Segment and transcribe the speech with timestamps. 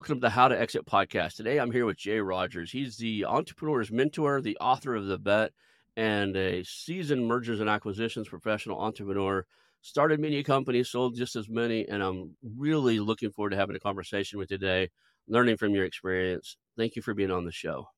[0.00, 1.34] Welcome to the How to Exit podcast.
[1.34, 2.70] Today I'm here with Jay Rodgers.
[2.70, 5.50] He's the entrepreneur's mentor, the author of The Bet,
[5.96, 9.44] and a seasoned mergers and acquisitions professional entrepreneur.
[9.82, 13.80] Started many companies, sold just as many, and I'm really looking forward to having a
[13.80, 14.90] conversation with you today,
[15.26, 16.56] learning from your experience.
[16.76, 17.88] Thank you for being on the show.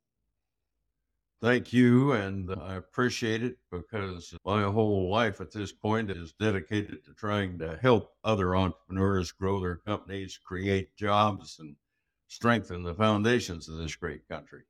[1.42, 7.04] Thank you, and I appreciate it because my whole life at this point is dedicated
[7.04, 11.76] to trying to help other entrepreneurs grow their companies, create jobs, and
[12.30, 14.62] strengthen the foundations of this great country.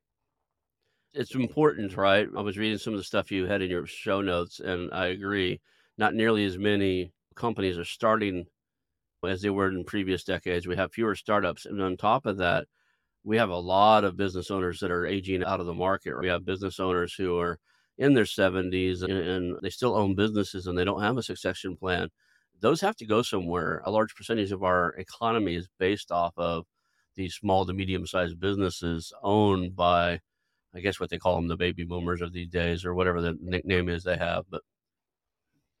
[1.13, 2.27] It's important, right?
[2.35, 5.07] I was reading some of the stuff you had in your show notes, and I
[5.07, 5.61] agree.
[5.97, 8.45] Not nearly as many companies are starting
[9.23, 10.65] as they were in previous decades.
[10.65, 11.67] We have fewer startups.
[11.67, 12.65] And on top of that,
[13.23, 16.19] we have a lot of business owners that are aging out of the market.
[16.19, 17.59] We have business owners who are
[17.99, 21.77] in their 70s and, and they still own businesses and they don't have a succession
[21.77, 22.09] plan.
[22.59, 23.83] Those have to go somewhere.
[23.85, 26.65] A large percentage of our economy is based off of
[27.15, 30.19] these small to medium sized businesses owned by,
[30.73, 33.37] I guess what they call them, the baby boomers of these days, or whatever the
[33.41, 34.45] nickname is they have.
[34.49, 34.61] But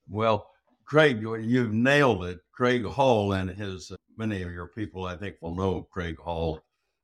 [0.09, 0.49] well,
[0.85, 2.39] Craig, you've nailed it.
[2.51, 6.59] Craig Hall and his uh, many of your people, I think, will know Craig Hall.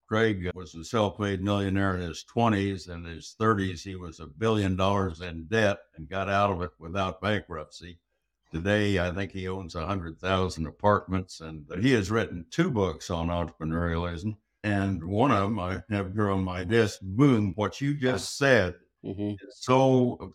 [0.08, 2.90] Craig was a self-made millionaire in his 20s.
[2.90, 6.72] and his 30s, he was a billion dollars in debt and got out of it
[6.80, 8.00] without bankruptcy.
[8.52, 14.38] Today, I think he owns 100,000 apartments, and he has written two books on entrepreneurialism.
[14.63, 17.00] And one of them I have here on my desk.
[17.02, 18.75] Boom, what you just said.
[19.03, 19.34] Mm-hmm.
[19.52, 20.34] So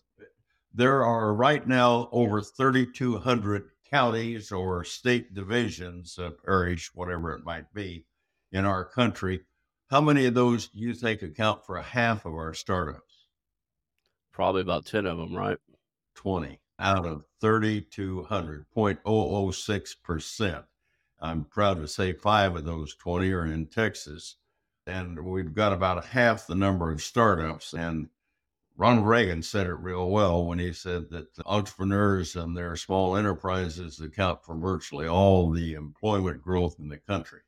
[0.75, 7.73] there are right now over 3,200 counties or state divisions, uh, parish, whatever it might
[7.73, 8.05] be,
[8.53, 9.41] in our country.
[9.91, 13.27] How many of those do you think account for a half of our startups?
[14.33, 15.59] Probably about 10 of them, right?
[16.15, 20.65] 20 out of 3,200, 0.006%.
[21.21, 24.37] I'm proud to say five of those 20 are in Texas.
[24.87, 27.73] And we've got about half the number of startups.
[27.73, 28.09] And
[28.77, 34.01] Ronald Reagan said it real well when he said that entrepreneurs and their small enterprises
[34.01, 37.43] account for virtually all the employment growth in the country.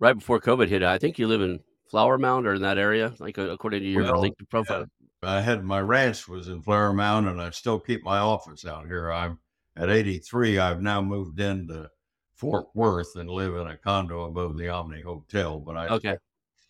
[0.00, 3.14] Right before COVID hit, I think you live in Flower Mound or in that area,
[3.20, 4.86] like according to your well, LinkedIn profile.
[5.24, 8.86] I had my ranch was in Flower Mound, and I still keep my office out
[8.86, 9.10] here.
[9.10, 9.38] I'm
[9.76, 10.58] at 83.
[10.58, 11.90] I've now moved into
[12.34, 15.58] Fort Worth and live in a condo above the Omni Hotel.
[15.58, 16.16] But I okay.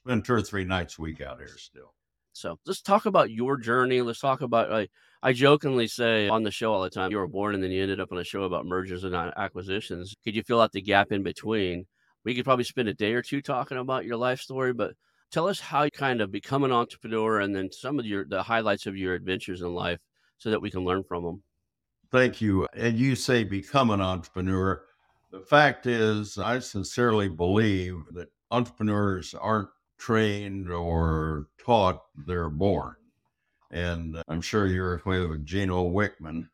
[0.04, 1.94] spend two or three nights a week out here still.
[2.32, 4.02] So let's talk about your journey.
[4.02, 4.90] Let's talk about like
[5.22, 7.80] I jokingly say on the show all the time, you were born and then you
[7.80, 10.14] ended up on a show about mergers and acquisitions.
[10.24, 11.86] Could you fill out the gap in between?
[12.24, 14.94] We could probably spend a day or two talking about your life story, but
[15.34, 18.44] tell us how you kind of become an entrepreneur and then some of your the
[18.44, 19.98] highlights of your adventures in life
[20.38, 21.42] so that we can learn from them
[22.12, 24.80] thank you and you say become an entrepreneur.
[25.32, 32.94] The fact is i sincerely believe that entrepreneurs aren't trained or taught they're born
[33.72, 36.48] and i'm sure you're familiar with gino wickman.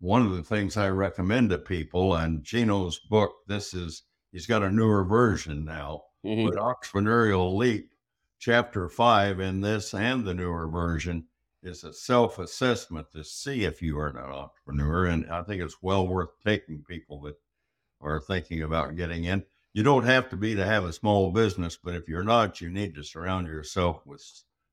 [0.00, 4.62] One of the things i recommend to people and gino's book this is he's got
[4.62, 6.50] a newer version now mm-hmm.
[6.50, 7.90] but entrepreneurial leap
[8.38, 11.26] chapter five in this and the newer version
[11.62, 15.06] is a self assessment to see if you are an entrepreneur.
[15.06, 17.36] And I think it's well worth taking people that
[18.00, 19.44] are thinking about getting in.
[19.72, 22.70] You don't have to be to have a small business, but if you're not, you
[22.70, 24.24] need to surround yourself with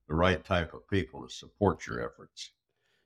[0.07, 2.51] the right type of people to support your efforts.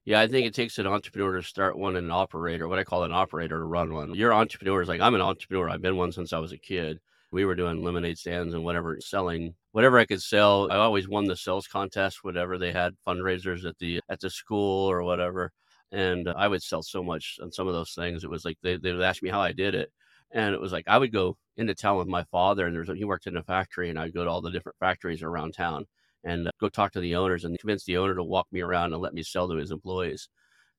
[0.06, 2.84] Yeah, I think it takes an entrepreneur to start one and an operator, what I
[2.84, 4.16] call an operator to run one.
[4.16, 5.70] You're entrepreneurs, like I'm an entrepreneur.
[5.70, 7.00] I've been one since I was a kid.
[7.32, 10.72] We were doing lemonade stands and whatever, selling whatever I could sell.
[10.72, 14.90] I always won the sales contest, whatever they had fundraisers at the at the school
[14.90, 15.52] or whatever.
[15.92, 18.24] And I would sell so much on some of those things.
[18.24, 19.92] It was like they, they would ask me how I did it.
[20.32, 23.06] And it was like I would go into town with my father, and there's he
[23.06, 25.86] worked in a factory, and I'd go to all the different factories around town
[26.24, 29.02] and go talk to the owners and convince the owner to walk me around and
[29.04, 30.28] let me sell to his employees.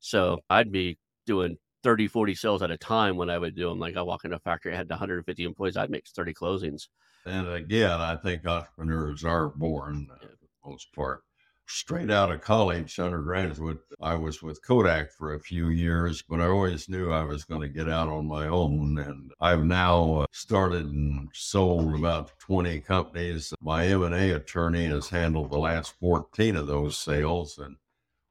[0.00, 3.78] So I'd be doing 30, 40 sales at a time when I would do them.
[3.78, 6.88] Like I walk into a factory, I had 150 employees, I'd make 30 closings.
[7.28, 11.22] And again, I think entrepreneurs are born, uh, for the most part.
[11.66, 16.46] Straight out of college, undergraduate, I was with Kodak for a few years, but I
[16.46, 18.98] always knew I was going to get out on my own.
[18.98, 23.52] And I've now uh, started and sold about 20 companies.
[23.60, 27.58] My M&A attorney has handled the last 14 of those sales.
[27.58, 27.76] And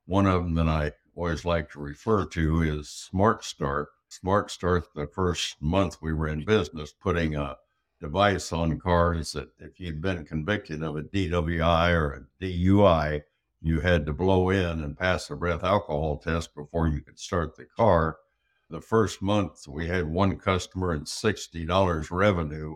[0.05, 3.89] one of them that I always like to refer to is Smart Start.
[4.09, 7.57] Smart Start, the first month we were in business, putting a
[7.99, 13.21] device on cars that if you'd been convicted of a DWI or a DUI,
[13.61, 17.55] you had to blow in and pass a breath alcohol test before you could start
[17.55, 18.17] the car.
[18.69, 22.75] The first month we had one customer and $60 revenue.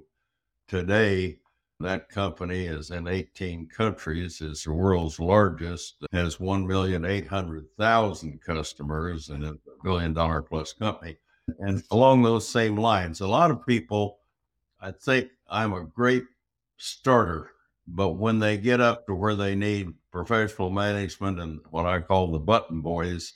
[0.67, 1.37] Today,
[1.79, 9.57] that company is in 18 countries, is the world's largest, has 1,800,000 customers, and a
[9.83, 11.17] billion dollar plus company.
[11.59, 14.20] And along those same lines, a lot of people
[14.83, 16.23] I think I'm a great
[16.77, 17.51] starter,
[17.87, 22.31] but when they get up to where they need professional management and what I call
[22.31, 23.33] the button boys,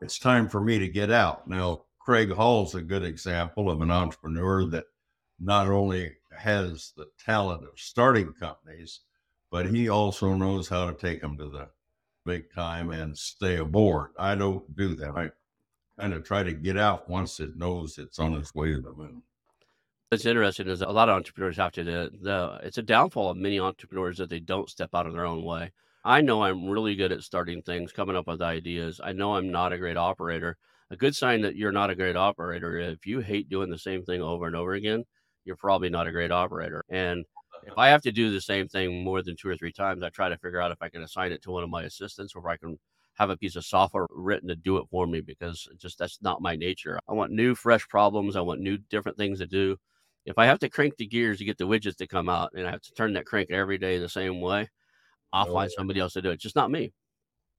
[0.00, 1.46] it's time for me to get out.
[1.48, 4.86] Now, Craig Hall's a good example of an entrepreneur that
[5.38, 9.00] not only has the talent of starting companies,
[9.50, 11.68] but he also knows how to take them to the
[12.24, 14.12] big time and stay aboard.
[14.18, 15.10] I don't do that.
[15.10, 15.30] I
[16.00, 18.92] kind of try to get out once it knows it's on its way to the
[18.92, 19.22] moon.
[20.08, 21.82] What's interesting is a lot of entrepreneurs have to.
[21.82, 25.26] The, the it's a downfall of many entrepreneurs that they don't step out of their
[25.26, 25.72] own way.
[26.04, 29.00] I know I'm really good at starting things, coming up with ideas.
[29.02, 30.58] I know I'm not a great operator.
[30.92, 34.04] A good sign that you're not a great operator if you hate doing the same
[34.04, 35.02] thing over and over again,
[35.44, 36.84] you're probably not a great operator.
[36.88, 37.24] And
[37.64, 40.10] if I have to do the same thing more than two or three times, I
[40.10, 42.38] try to figure out if I can assign it to one of my assistants or
[42.38, 42.78] if I can
[43.14, 46.40] have a piece of software written to do it for me because just that's not
[46.40, 47.00] my nature.
[47.08, 48.36] I want new, fresh problems.
[48.36, 49.76] I want new, different things to do
[50.26, 52.66] if I have to crank the gears to get the widgets to come out and
[52.66, 54.68] I have to turn that crank every day the same way,
[55.32, 56.40] I'll oh, find somebody else to do it.
[56.40, 56.92] Just not me.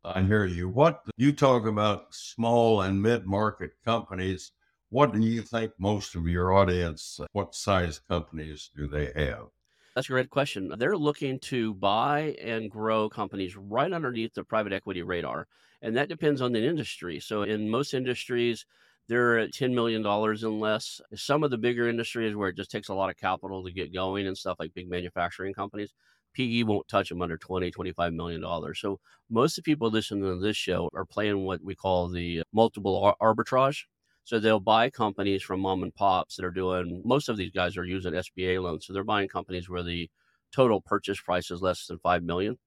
[0.03, 0.69] I hear you.
[0.69, 4.51] What you talk about small and mid market companies.
[4.89, 9.47] What do you think most of your audience, what size companies do they have?
[9.95, 10.71] That's a great question.
[10.77, 15.47] They're looking to buy and grow companies right underneath the private equity radar.
[15.81, 17.19] And that depends on the industry.
[17.19, 18.65] So, in most industries,
[19.07, 20.99] they're at $10 million and less.
[21.15, 23.93] Some of the bigger industries where it just takes a lot of capital to get
[23.93, 25.93] going and stuff like big manufacturing companies,
[26.33, 28.79] PE won't touch them under 20, 25 million dollars.
[28.79, 28.99] So
[29.29, 33.15] most of the people listening to this show are playing what we call the multiple
[33.21, 33.83] arbitrage.
[34.25, 37.77] So they'll buy companies from mom and pops that are doing most of these guys
[37.77, 38.85] are using SBA loans.
[38.85, 40.09] So they're buying companies where the
[40.51, 42.57] total purchase price is less than five million.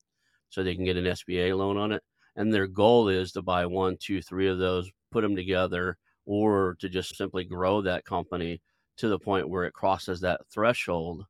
[0.49, 2.03] So they can get an SBA loan on it.
[2.35, 5.99] And their goal is to buy one, two, three of those, put them together,
[6.31, 8.63] or to just simply grow that company
[8.97, 11.25] to the point where it crosses that threshold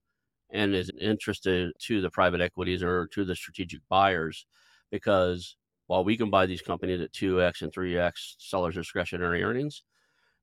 [0.51, 4.45] and is interested to the private equities or to the strategic buyers.
[4.91, 9.85] Because while we can buy these companies at 2x and 3x sellers discretionary earnings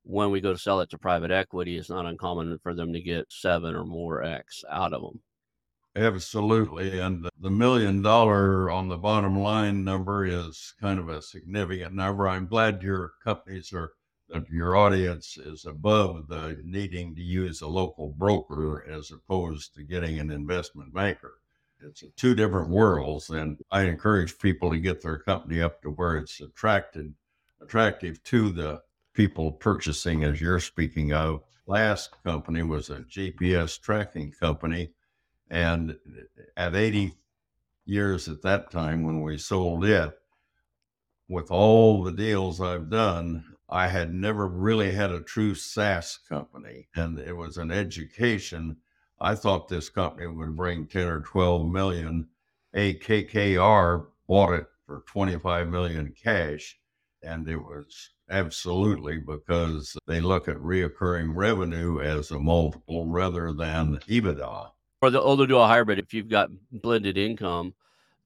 [0.01, 3.01] when we go to sell it to private equity it's not uncommon for them to
[3.01, 5.21] get 7 or more x out of them
[5.95, 11.93] absolutely and the million dollar on the bottom line number is kind of a significant
[11.93, 12.27] number.
[12.27, 13.93] I'm glad your companies are
[14.51, 20.19] your audience is above the needing to use a local broker as opposed to getting
[20.19, 21.35] an investment banker.
[21.79, 26.17] It's two different worlds, and I encourage people to get their company up to where
[26.17, 27.13] it's attracted
[27.61, 28.81] attractive to the
[29.13, 31.41] people purchasing, as you're speaking of.
[31.65, 34.91] Last company was a GPS tracking company,
[35.49, 35.97] and
[36.55, 37.13] at 80
[37.85, 40.17] years at that time when we sold it,
[41.27, 46.87] with all the deals I've done, I had never really had a true SaaS company,
[46.95, 48.77] and it was an education.
[49.19, 52.27] I thought this company would bring 10 or 12 million.
[52.73, 56.79] AKKR bought it for 25 million cash,
[57.21, 63.97] and it was absolutely because they look at reoccurring revenue as a multiple rather than
[64.07, 64.71] EBITDA.
[65.01, 67.73] Or the older do a hybrid, if you've got blended income,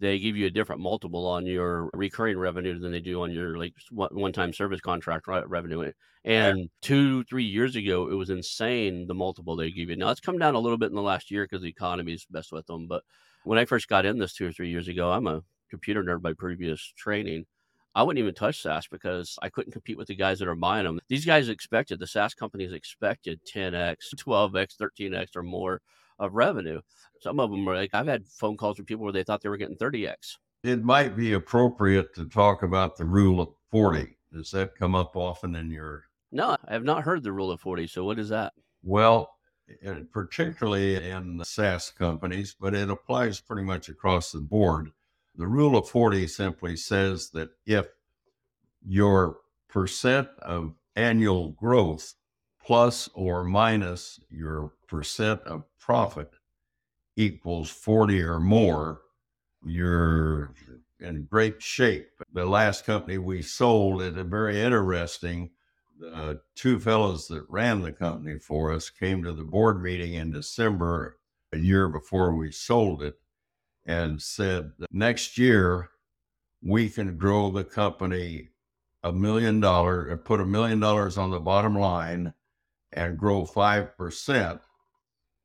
[0.01, 3.55] they give you a different multiple on your recurring revenue than they do on your
[3.57, 5.83] like one time service contract revenue.
[5.83, 5.91] Eh,
[6.25, 9.95] and two, three years ago, it was insane the multiple they give you.
[9.95, 12.25] Now it's come down a little bit in the last year because the economy is
[12.25, 12.87] best with them.
[12.87, 13.03] But
[13.43, 16.23] when I first got in this two or three years ago, I'm a computer nerd
[16.23, 17.45] by previous training.
[17.93, 20.85] I wouldn't even touch SaaS because I couldn't compete with the guys that are buying
[20.85, 20.99] them.
[21.09, 25.81] These guys expected, the SaaS companies expected 10x, 12x, 13x or more
[26.21, 26.79] of revenue.
[27.19, 29.49] Some of them are like, I've had phone calls from people where they thought they
[29.49, 30.37] were getting 30x.
[30.63, 34.17] It might be appropriate to talk about the rule of 40.
[34.31, 36.05] Does that come up often in your?
[36.31, 37.87] No, I have not heard the rule of 40.
[37.87, 38.53] So what is that?
[38.83, 39.35] Well,
[40.11, 44.91] particularly in SaaS companies, but it applies pretty much across the board.
[45.35, 47.87] The rule of 40 simply says that if
[48.85, 49.37] your
[49.69, 52.15] percent of annual growth
[52.65, 56.31] plus or minus your percent of profit
[57.15, 59.01] equals 40 or more,
[59.65, 60.53] you're
[60.99, 62.09] in great shape.
[62.33, 65.51] The last company we sold, it a very interesting.
[66.13, 70.31] Uh, two fellows that ran the company for us came to the board meeting in
[70.31, 71.19] December,
[71.53, 73.15] a year before we sold it,
[73.85, 75.89] and said, next year
[76.63, 78.49] we can grow the company
[79.03, 82.33] a million dollars, and put a million dollars on the bottom line
[82.93, 84.59] and grow 5%,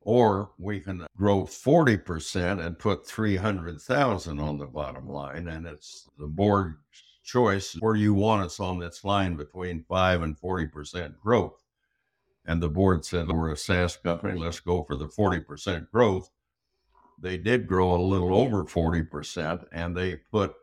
[0.00, 5.48] or we can grow 40% and put 300,000 on the bottom line.
[5.48, 6.76] And it's the board's
[7.24, 11.62] choice where you want us on this line between 5 and 40% growth.
[12.44, 16.30] And the board said, we're a SaaS company, let's go for the 40% growth.
[17.18, 20.54] They did grow a little over 40%, and they put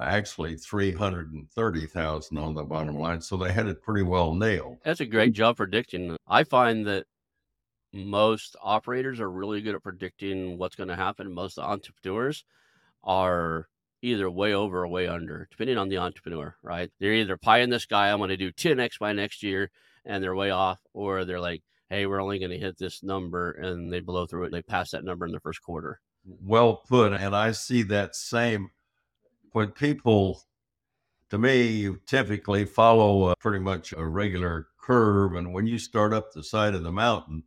[0.00, 3.20] actually 330,000 on the bottom line.
[3.20, 4.78] So they had it pretty well nailed.
[4.84, 6.16] That's a great job predicting.
[6.26, 7.06] I find that
[7.92, 11.32] most operators are really good at predicting what's going to happen.
[11.32, 12.44] Most entrepreneurs
[13.04, 13.68] are
[14.00, 16.90] either way over or way under, depending on the entrepreneur, right?
[16.98, 19.70] They're either pie in the sky, I'm going to do 10x by next year,
[20.04, 23.52] and they're way off, or they're like, hey, we're only going to hit this number,
[23.52, 24.52] and they blow through it.
[24.52, 26.00] They pass that number in the first quarter.
[26.24, 27.12] Well put.
[27.12, 28.70] And I see that same
[29.52, 30.42] when people,
[31.30, 35.34] to me, typically follow a, pretty much a regular curve.
[35.34, 37.44] And when you start up the side of the mountain,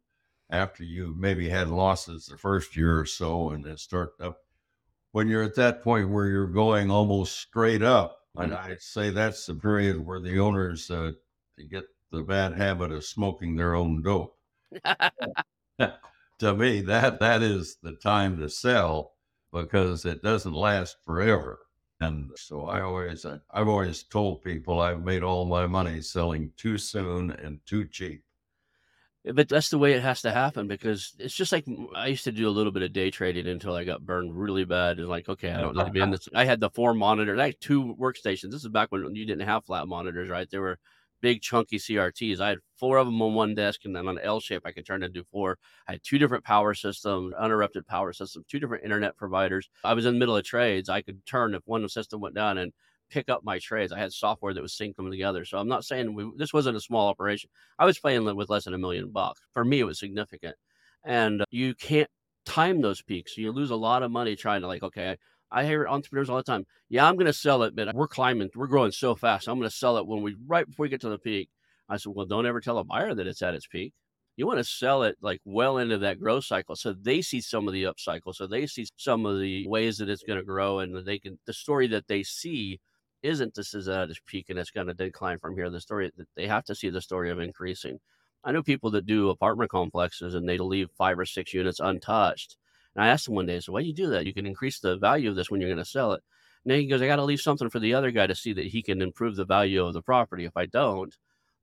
[0.49, 4.39] after you maybe had losses the first year or so, and then start up,
[5.11, 8.71] when you're at that point where you're going almost straight up, and mm-hmm.
[8.71, 11.13] I'd say that's the period where the owners uh,
[11.69, 14.37] get the bad habit of smoking their own dope.
[16.39, 19.13] to me, that that is the time to sell
[19.51, 21.59] because it doesn't last forever.
[22.07, 26.51] And so I always, uh, I've always told people I've made all my money selling
[26.57, 28.23] too soon and too cheap.
[29.25, 32.23] Eh, but that's the way it has to happen because it's just like I used
[32.25, 34.99] to do a little bit of day trading until I got burned really bad.
[34.99, 36.27] And like, okay, I don't need to be in this.
[36.33, 38.51] I had the four monitors, I had two workstations.
[38.51, 40.49] This is back when you didn't have flat monitors, right?
[40.49, 40.79] There were
[41.21, 42.39] big chunky CRTs.
[42.39, 44.85] I had four of them on one desk, and then on L shape, I could
[44.85, 45.57] turn into four.
[45.87, 49.69] I had two different power systems, uninterrupted power systems, two different internet providers.
[49.83, 50.89] I was in the middle of trades.
[50.89, 52.71] I could turn if one system went down and
[53.09, 53.91] pick up my trades.
[53.91, 55.45] I had software that was syncing them together.
[55.45, 57.49] So I'm not saying we, this wasn't a small operation.
[57.77, 59.41] I was playing with less than a million bucks.
[59.53, 60.55] For me, it was significant.
[61.03, 62.09] And you can't
[62.45, 63.37] time those peaks.
[63.37, 65.17] You lose a lot of money trying to like, okay,
[65.51, 66.65] I hear entrepreneurs all the time.
[66.89, 69.47] Yeah, I'm going to sell it, but we're climbing, we're growing so fast.
[69.47, 71.49] I'm going to sell it when we right before we get to the peak.
[71.87, 73.93] I said, well, don't ever tell a buyer that it's at its peak.
[74.37, 77.67] You want to sell it like well into that growth cycle, so they see some
[77.67, 80.45] of the up cycle, so they see some of the ways that it's going to
[80.45, 82.81] grow, and they can the story that they see
[83.23, 85.69] isn't this is at its peak and it's going to decline from here.
[85.69, 87.99] The story that they have to see the story of increasing.
[88.43, 92.57] I know people that do apartment complexes and they leave five or six units untouched
[92.95, 94.25] and I asked him one day, I said, why do you do that?
[94.25, 96.23] You can increase the value of this when you're going to sell it.
[96.63, 98.53] And then he goes, I got to leave something for the other guy to see
[98.53, 100.45] that he can improve the value of the property.
[100.45, 101.15] If I don't,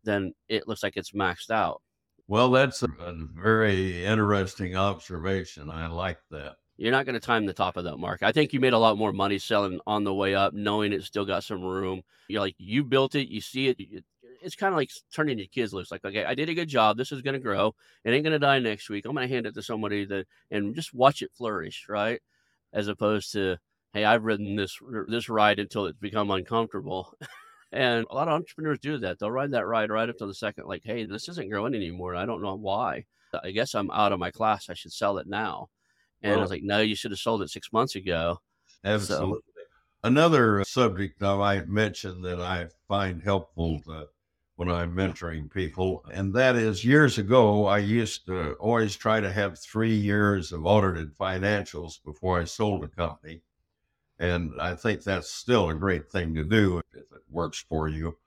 [0.05, 1.83] then it looks like it's maxed out.
[2.29, 5.71] Well, that's a, a very interesting observation.
[5.71, 6.57] I like that.
[6.77, 8.27] You're not going to time the top of that market.
[8.27, 11.03] I think you made a lot more money selling on the way up, knowing it
[11.03, 12.03] still got some room.
[12.29, 14.05] You're like, you built it, you see it,
[14.43, 15.91] it's kind of like turning your kids loose.
[15.91, 16.97] Like, okay, I did a good job.
[16.97, 17.75] This is going to grow.
[18.05, 19.05] It ain't going to die next week.
[19.05, 22.21] I'm going to hand it to somebody that and just watch it flourish, right?
[22.73, 23.59] As opposed to,
[23.93, 27.15] hey, I've ridden this this ride until it's become uncomfortable.
[27.73, 29.19] and a lot of entrepreneurs do that.
[29.19, 32.15] They'll ride that ride right up to the second, like, hey, this isn't growing anymore.
[32.15, 33.05] I don't know why.
[33.43, 34.69] I guess I'm out of my class.
[34.69, 35.69] I should sell it now.
[36.23, 38.41] And well, I was like, no, you should have sold it six months ago.
[38.85, 39.39] Absolutely.
[39.39, 39.43] So,
[40.05, 44.09] Another uh, subject I mentioned that I find helpful to
[44.57, 46.05] when I'm mentoring people.
[46.13, 50.67] And that is years ago, I used to always try to have three years of
[50.67, 53.43] audited financials before I sold a company.
[54.19, 58.19] And I think that's still a great thing to do if it works for you.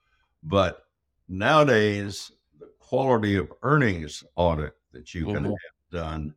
[0.42, 0.86] But
[1.28, 5.50] nowadays, the quality of earnings audit that you can Mhm.
[5.50, 6.34] have done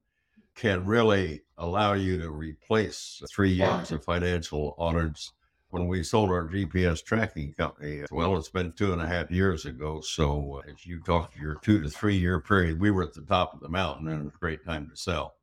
[0.55, 5.33] can really allow you to replace three years of financial audits.
[5.71, 9.65] When we sold our GPS tracking company, well, it's been two and a half years
[9.65, 10.01] ago.
[10.01, 13.21] So, as you talk to your two to three year period, we were at the
[13.21, 15.35] top of the mountain and it was a great time to sell.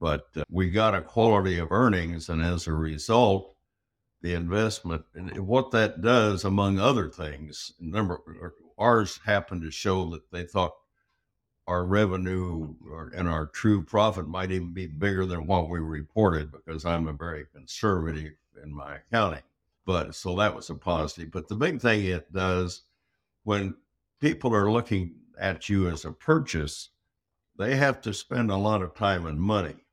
[0.00, 3.54] But uh, we got a quality of earnings, and as a result,
[4.22, 8.20] the investment and what that does, among other things, number
[8.78, 10.72] ours happened to show that they thought
[11.66, 12.74] our revenue
[13.14, 17.12] and our true profit might even be bigger than what we reported because I'm a
[17.12, 19.42] very conservative in my accounting.
[19.86, 21.30] But so that was a positive.
[21.30, 22.82] But the big thing it does
[23.44, 23.76] when
[24.20, 26.90] people are looking at you as a purchase,
[27.56, 29.86] they have to spend a lot of time and money.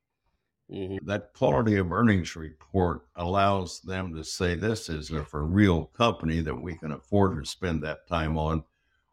[0.70, 0.98] Mhm.
[1.04, 6.40] That quality of earnings report allows them to say this is a for real company
[6.42, 8.64] that we can afford to spend that time on.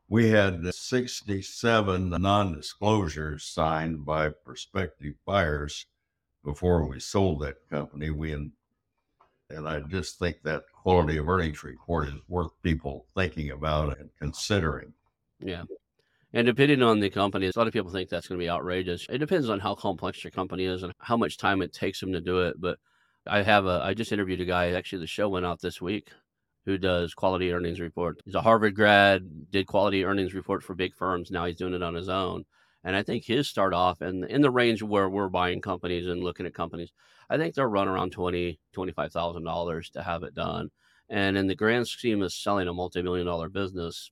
[0.07, 5.85] We had 67 non disclosures signed by prospective buyers
[6.43, 8.09] before we sold that company.
[8.11, 8.31] We
[9.49, 14.09] and I just think that quality of earnings report is worth people thinking about and
[14.19, 14.93] considering.
[15.39, 15.63] Yeah.
[16.33, 19.05] And depending on the company, a lot of people think that's going to be outrageous.
[19.09, 22.11] It depends on how complex your company is and how much time it takes them
[22.11, 22.59] to do it.
[22.59, 22.77] But
[23.25, 26.09] I have a, I just interviewed a guy, actually, the show went out this week,
[26.65, 28.19] who does quality earnings report.
[28.25, 31.31] He's a Harvard grad, did quality earnings report for big firms.
[31.31, 32.43] Now he's doing it on his own.
[32.83, 36.23] And I think his start off and in the range where we're buying companies and
[36.23, 36.91] looking at companies,
[37.29, 40.69] I think they'll run around twenty, twenty-five thousand dollars to have it done.
[41.09, 44.11] And in the grand scheme of selling a multi-million dollar business,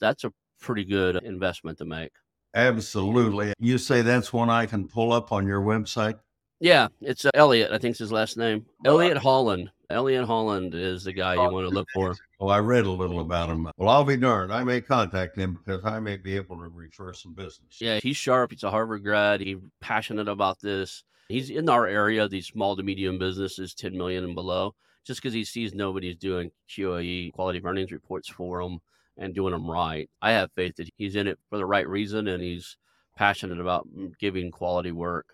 [0.00, 2.12] that's a pretty good investment to make.
[2.54, 3.52] Absolutely.
[3.58, 6.18] You say that's one I can pull up on your website?
[6.58, 7.70] Yeah, it's uh, Elliot.
[7.70, 8.64] I think's his last name.
[8.84, 9.70] Elliot Holland.
[9.90, 12.16] Elliot Holland is the guy you want to look for.
[12.40, 13.68] Well, I read a little about him.
[13.76, 14.52] Well, I'll be darned.
[14.52, 17.78] I may contact him because I may be able to refer some business.
[17.78, 18.52] Yeah, he's sharp.
[18.52, 19.42] He's a Harvard grad.
[19.42, 21.04] He's passionate about this.
[21.28, 25.34] He's in our area, these small to medium businesses, 10 million and below, just because
[25.34, 28.80] he sees nobody's doing QAE quality of earnings reports for him
[29.16, 30.08] and doing them right.
[30.22, 32.76] I have faith that he's in it for the right reason and he's
[33.16, 35.26] passionate about mm, giving quality work.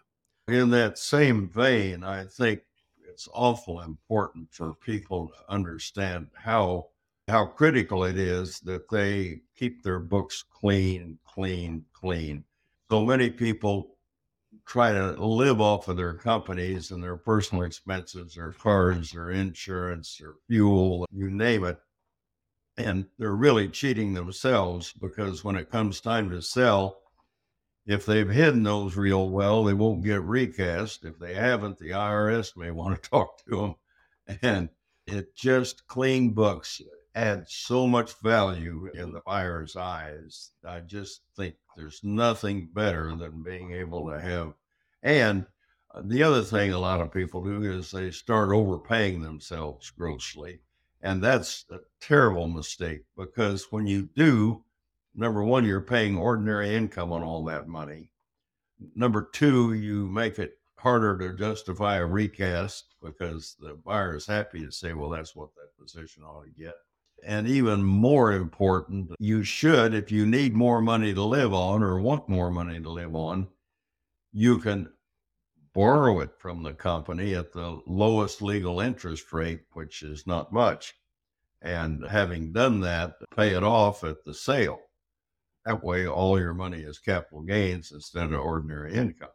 [0.49, 2.63] In that same vein, I think
[3.09, 6.87] it's awful important for people to understand how
[7.29, 12.45] how critical it is that they keep their books clean, clean, clean.
[12.91, 13.97] So many people
[14.67, 20.17] try to live off of their companies and their personal expenses, their cars, their insurance,
[20.19, 21.79] their fuel, you name it.
[22.79, 27.03] And they're really cheating themselves because when it comes time to sell,
[27.87, 31.05] if they've hidden those real well, they won't get recast.
[31.05, 34.39] If they haven't, the IRS may want to talk to them.
[34.43, 34.69] And
[35.07, 36.81] it just clean books
[37.15, 40.53] add so much value in the buyer's eyes.
[40.67, 44.55] I just think there's nothing better than being able to have.
[45.03, 45.47] And
[45.95, 50.61] uh, the other thing a lot of people do is they start overpaying themselves grossly.
[51.03, 54.65] And that's a terrible mistake because when you do,
[55.15, 58.11] number one, you're paying ordinary income on all that money.
[58.95, 64.65] Number two, you make it harder to justify a recast because the buyer is happy
[64.65, 66.75] to say, well, that's what that position ought to get.
[67.25, 72.01] And even more important, you should, if you need more money to live on or
[72.01, 73.47] want more money to live on,
[74.33, 74.93] you can
[75.73, 80.95] borrow it from the company at the lowest legal interest rate, which is not much.
[81.61, 84.81] And having done that, pay it off at the sale.
[85.65, 89.31] That way, all your money is capital gains instead of ordinary income.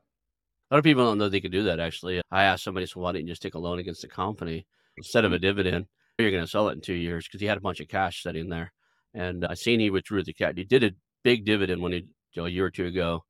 [0.69, 1.80] A lot of people don't know they could do that.
[1.80, 4.67] Actually, I asked somebody, "So why didn't you just take a loan against the company
[4.97, 5.43] instead of a mm-hmm.
[5.43, 5.88] dividend?
[6.17, 8.23] You're going to sell it in two years because he had a bunch of cash
[8.23, 8.73] sitting there."
[9.13, 10.53] And I seen he withdrew the cash.
[10.56, 10.91] He did a
[11.23, 13.23] big dividend when he you know, a year or two ago,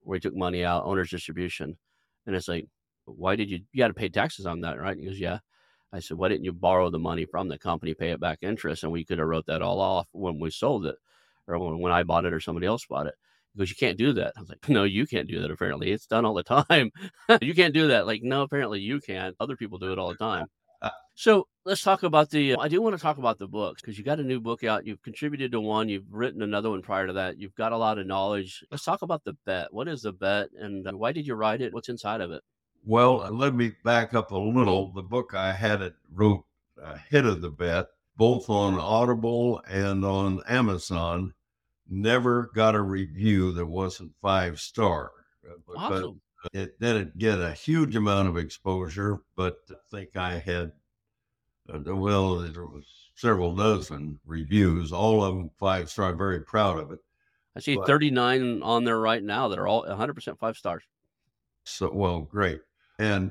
[0.00, 1.76] where he took money out, owner's distribution,
[2.26, 2.66] and it's like,
[3.06, 3.60] why did you?
[3.72, 4.96] You had to pay taxes on that, right?
[4.98, 5.38] He goes, "Yeah."
[5.92, 8.82] I said, "Why didn't you borrow the money from the company, pay it back interest,
[8.82, 10.96] and we could have wrote that all off when we sold it,
[11.46, 13.14] or when, when I bought it, or somebody else bought it."
[13.54, 14.32] Because you can't do that.
[14.36, 15.50] I was like, no, you can't do that.
[15.50, 16.90] Apparently, it's done all the time.
[17.40, 18.06] you can't do that.
[18.06, 19.34] Like, no, apparently you can.
[19.38, 20.46] Other people do it all the time.
[20.82, 22.56] Uh, so let's talk about the.
[22.56, 24.86] I do want to talk about the books because you got a new book out.
[24.86, 25.88] You've contributed to one.
[25.88, 27.38] You've written another one prior to that.
[27.38, 28.64] You've got a lot of knowledge.
[28.70, 29.72] Let's talk about the bet.
[29.72, 31.72] What is the bet, and uh, why did you write it?
[31.72, 32.42] What's inside of it?
[32.84, 34.92] Well, let me back up a little.
[34.92, 36.44] The book I had it wrote
[36.82, 41.32] ahead of the bet, both on Audible and on Amazon
[41.88, 45.12] never got a review that wasn't five star.
[45.66, 46.20] But Awesome.
[46.52, 50.70] it didn't get a huge amount of exposure, but I think I had Uh,
[51.68, 56.10] well, there was several dozen reviews, all of them five star.
[56.10, 56.98] I'm very proud of it.
[57.56, 60.82] I see but, 39 on there right now that are all 100% five stars.
[61.64, 62.60] So, well, great.
[62.98, 63.30] And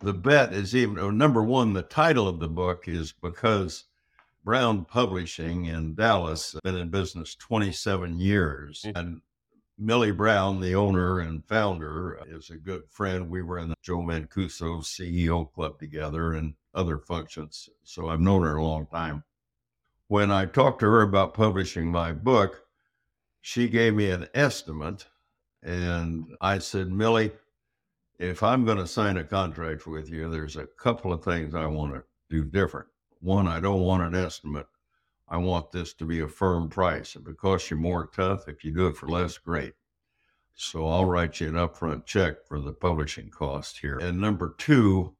[0.00, 1.72] the bet is even oh, number one.
[1.72, 3.84] The title of the book is because
[4.44, 8.96] Brown Publishing in Dallas has been in business 27 years, mm-hmm.
[8.96, 9.20] and
[9.82, 13.30] Millie Brown, the owner and founder, is a good friend.
[13.30, 18.42] We were in the Joe Mancuso CEO Club together and other functions, so I've known
[18.42, 19.24] her a long time.
[20.06, 22.66] When I talked to her about publishing my book,
[23.40, 25.06] she gave me an estimate,
[25.62, 27.32] and I said, Millie,
[28.18, 31.64] if I'm going to sign a contract with you, there's a couple of things I
[31.64, 32.88] want to do different.
[33.20, 34.66] One, I don't want an estimate.
[35.30, 37.14] I want this to be a firm price.
[37.14, 38.48] If it costs you more, tough.
[38.48, 39.74] If you do it for less, great.
[40.54, 43.98] So I'll write you an upfront check for the publishing cost here.
[43.98, 45.14] And number two,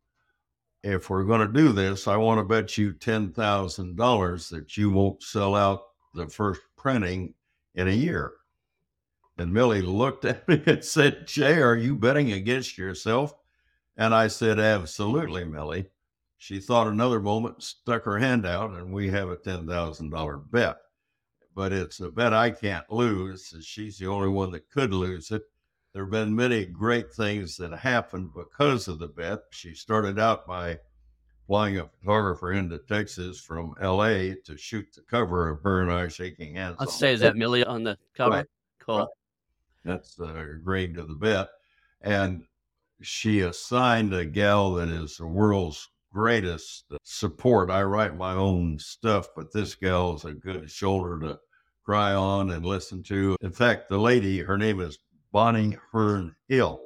[0.83, 5.23] if we're going to do this, I want to bet you $10,000 that you won't
[5.23, 5.83] sell out
[6.15, 7.35] the first printing
[7.75, 8.33] in a year.
[9.39, 13.33] And Millie looked at me and said, Jay, are you betting against yourself?
[13.97, 15.87] And I said, Absolutely, Millie.
[16.41, 20.79] She thought another moment, stuck her hand out, and we have a $10,000 bet.
[21.55, 23.55] But it's a bet I can't lose.
[23.61, 25.43] She's the only one that could lose it.
[25.93, 29.41] There have been many great things that happened because of the bet.
[29.51, 30.79] She started out by
[31.47, 36.09] flying a photographer into Texas from LA to shoot the cover of her and I
[36.09, 36.77] shaking hands.
[36.81, 38.31] I'll say, is that Millie on the cover?
[38.31, 38.47] Right.
[38.79, 38.99] Cool.
[39.01, 39.09] Right.
[39.85, 41.51] That's uh, agreeing to the bet.
[42.01, 42.45] And
[43.03, 47.71] she assigned a gal that is the world's greatest support.
[47.71, 51.39] I write my own stuff, but this gal is a good shoulder to
[51.85, 53.37] cry on and listen to.
[53.41, 54.99] In fact, the lady, her name is
[55.33, 56.81] Bonnie Hearn Hill.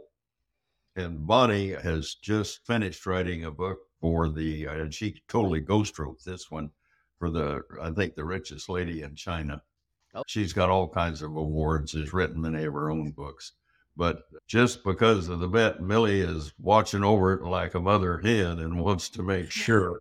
[0.96, 6.22] And Bonnie has just finished writing a book for the, and she totally ghost wrote
[6.24, 6.70] this one
[7.18, 9.62] for the, I think, the richest lady in China.
[10.14, 10.22] Oh.
[10.26, 13.52] She's got all kinds of awards, has written many of her own books.
[13.96, 18.58] But just because of the bet, Millie is watching over it like a mother hen
[18.58, 20.00] and wants to make sure.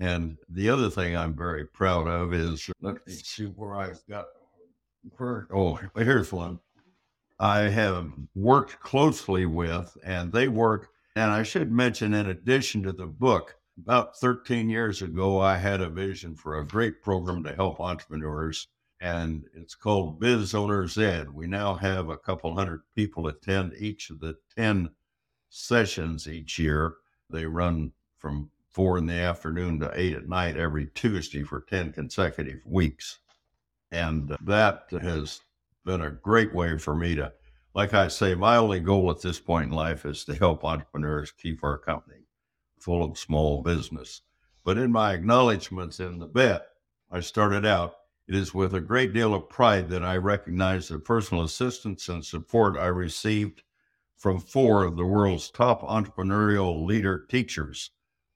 [0.00, 4.26] And the other thing I'm very proud of is let me see where I've got
[5.16, 6.60] where oh here's one.
[7.40, 10.88] I have worked closely with, and they work.
[11.14, 15.80] And I should mention, in addition to the book, about 13 years ago, I had
[15.80, 18.66] a vision for a great program to help entrepreneurs
[19.00, 21.30] and it's called Biz Owners Ed.
[21.32, 24.90] We now have a couple hundred people attend each of the 10
[25.48, 26.94] sessions each year.
[27.30, 31.92] They run from four in the afternoon to eight at night every Tuesday for 10
[31.92, 33.18] consecutive weeks.
[33.90, 35.40] And uh, that has
[35.84, 37.32] been a great way for me to,
[37.74, 41.32] like I say, my only goal at this point in life is to help entrepreneurs
[41.32, 42.24] keep our company
[42.80, 44.22] full of small business.
[44.64, 46.66] But in my acknowledgments in the bet,
[47.10, 47.94] I started out
[48.28, 52.24] it is with a great deal of pride that I recognize the personal assistance and
[52.24, 53.62] support I received
[54.18, 57.90] from four of the world's top entrepreneurial leader teachers,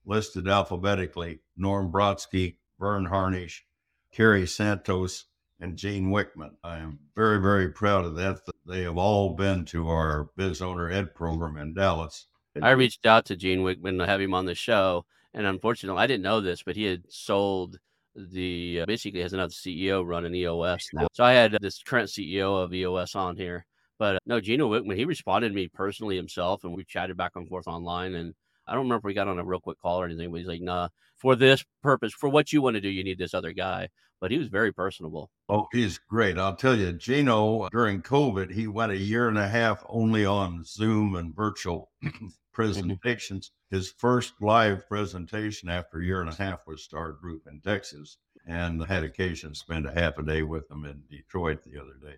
[0.06, 3.66] listed alphabetically Norm Brodsky, Verne Harnish,
[4.12, 5.26] Kerry Santos,
[5.60, 6.52] and Gene Wickman.
[6.64, 8.40] I am very, very proud of that.
[8.66, 12.28] They have all been to our Biz Owner Ed program in Dallas.
[12.60, 15.04] I reached out to Gene Wickman to have him on the show.
[15.34, 17.78] And unfortunately, I didn't know this, but he had sold
[18.14, 21.06] the uh, basically has another CEO running EOS now.
[21.12, 23.66] So I had this current CEO of EOS on here.
[23.98, 27.32] But uh, no, Gino Wickman, he responded to me personally himself, and we chatted back
[27.36, 28.14] and forth online.
[28.14, 28.34] And
[28.66, 30.48] I don't remember if we got on a real quick call or anything, but he's
[30.48, 33.52] like, nah, for this purpose, for what you want to do, you need this other
[33.52, 33.88] guy.
[34.20, 35.30] But he was very personable.
[35.48, 36.38] Oh, he's great.
[36.38, 40.62] I'll tell you, Gino, during COVID, he went a year and a half only on
[40.64, 42.26] Zoom and virtual Mm-hmm.
[42.52, 43.50] presentations.
[43.72, 48.18] His first live presentation after a year and a half was Star Group in Texas,
[48.46, 51.94] and had occasion to spend a half a day with them in Detroit the other
[51.94, 52.16] day.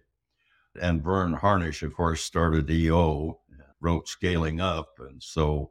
[0.82, 3.38] And Verne Harnish, of course, started EO,
[3.80, 5.70] wrote Scaling Up, and so,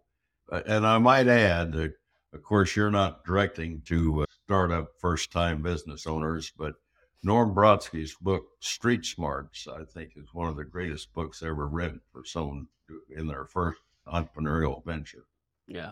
[0.49, 1.95] uh, and I might add that,
[2.31, 6.75] of course, you're not directing to uh, startup first-time business owners, but
[7.23, 11.99] Norm Brodsky's book, Street Smarts, I think is one of the greatest books ever written
[12.13, 12.69] for someone
[13.09, 15.25] in their first entrepreneurial venture.
[15.67, 15.91] Yeah.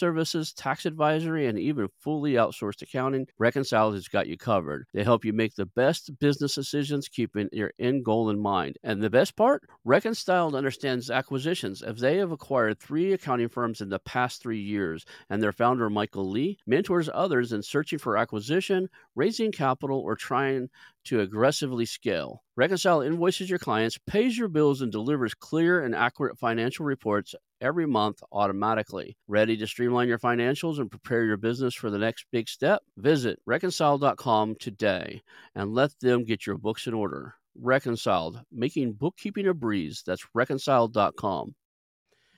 [0.00, 4.86] services, tax advisory, and even fully outsourced accounting, Reconciled has got you covered.
[4.92, 8.78] They help you make the best business decisions, keeping your end goal in mind.
[8.82, 9.62] And the best part?
[9.84, 15.04] Reconciled understands acquisitions, as they have acquired three accounting firms in the past three years,
[15.28, 20.68] and their founder, Michael Lee, mentors others in searching for acquisition, raising capital, or trying
[21.04, 22.42] to aggressively scale.
[22.56, 27.86] Reconcile invoices your clients, pays your bills, and delivers clear and accurate financial reports every
[27.86, 29.16] month automatically.
[29.28, 32.82] Ready to streamline your financials and prepare your business for the next big step?
[32.96, 35.22] Visit reconciled.com today
[35.54, 37.34] and let them get your books in order.
[37.54, 40.02] Reconciled, making bookkeeping a breeze.
[40.06, 41.54] That's reconciled.com.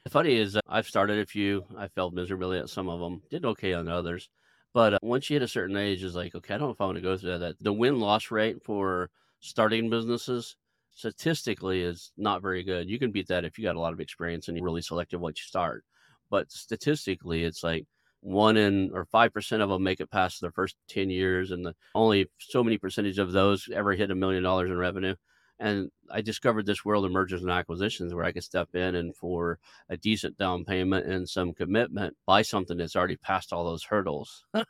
[0.05, 1.65] The funny is, uh, I've started a few.
[1.77, 4.29] I failed miserably at some of them, did okay on others.
[4.75, 6.81] But uh, once you hit a certain age, it's like, okay, I don't know if
[6.81, 7.57] I want to go through that.
[7.61, 10.57] The win loss rate for starting businesses
[10.95, 12.89] statistically is not very good.
[12.89, 15.21] You can beat that if you got a lot of experience and you're really selective
[15.21, 15.85] once you start.
[16.31, 17.87] But statistically, it's like
[18.21, 21.67] one in or five percent of them make it past their first 10 years, and
[21.67, 25.15] the, only so many percentage of those ever hit a million dollars in revenue.
[25.59, 29.15] And I discovered this world of mergers and acquisitions where I could step in and
[29.15, 33.85] for a decent down payment and some commitment, buy something that's already passed all those
[33.85, 34.45] hurdles.
[34.55, 34.67] right?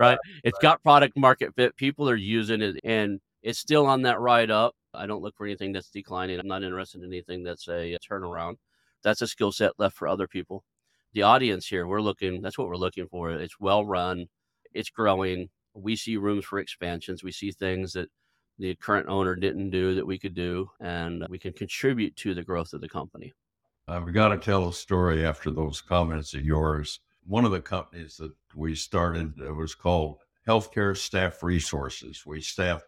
[0.00, 0.18] right?
[0.42, 1.76] It's got product market fit.
[1.76, 4.74] People are using it and it's still on that ride up.
[4.94, 6.38] I don't look for anything that's declining.
[6.38, 8.56] I'm not interested in anything that's a, turnaround.
[9.02, 10.64] That's a skill set left for other people.
[11.12, 13.30] The audience here, we're looking, that's what we're looking for.
[13.30, 14.26] It's well run,
[14.72, 15.48] it's growing.
[15.74, 17.22] We see rooms for expansions.
[17.22, 18.08] We see things that
[18.58, 22.42] the current owner didn't do that we could do, and we can contribute to the
[22.42, 23.32] growth of the company.
[23.86, 27.00] Uh, I've got to tell a story after those comments of yours.
[27.26, 32.24] One of the companies that we started was called Healthcare Staff Resources.
[32.26, 32.86] We staffed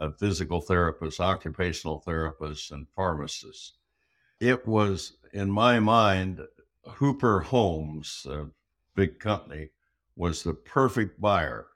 [0.00, 3.74] a physical therapists, occupational therapists, and pharmacists.
[4.40, 6.40] It was, in my mind,
[6.84, 8.48] Hooper Holmes, a
[8.96, 9.68] big company,
[10.16, 11.68] was the perfect buyer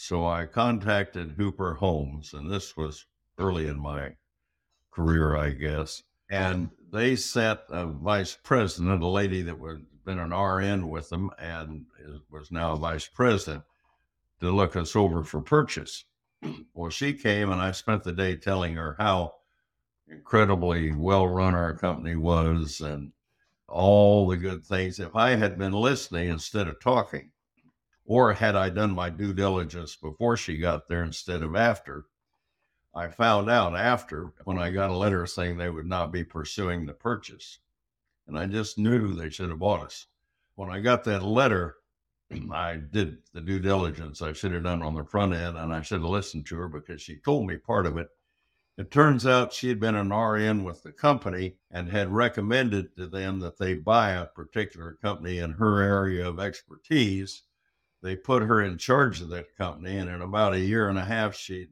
[0.00, 3.04] so I contacted Hooper Holmes, and this was
[3.36, 4.14] early in my
[4.92, 6.04] career, I guess.
[6.30, 11.32] And they sent a vice president, a lady that had been an RN with them
[11.36, 11.86] and
[12.30, 13.64] was now a vice president,
[14.38, 16.04] to look us over for purchase.
[16.74, 19.34] Well, she came, and I spent the day telling her how
[20.06, 23.12] incredibly well run our company was and
[23.68, 25.00] all the good things.
[25.00, 27.32] If I had been listening instead of talking,
[28.04, 32.06] or had I done my due diligence before she got there instead of after?
[32.94, 36.86] I found out after when I got a letter saying they would not be pursuing
[36.86, 37.58] the purchase.
[38.26, 40.06] And I just knew they should have bought us.
[40.54, 41.76] When I got that letter,
[42.52, 45.82] I did the due diligence I should have done on the front end, and I
[45.82, 48.08] should have listened to her because she told me part of it.
[48.76, 53.06] It turns out she had been an RN with the company and had recommended to
[53.06, 57.42] them that they buy a particular company in her area of expertise
[58.00, 61.04] they put her in charge of that company, and in about a year and a
[61.04, 61.66] half, she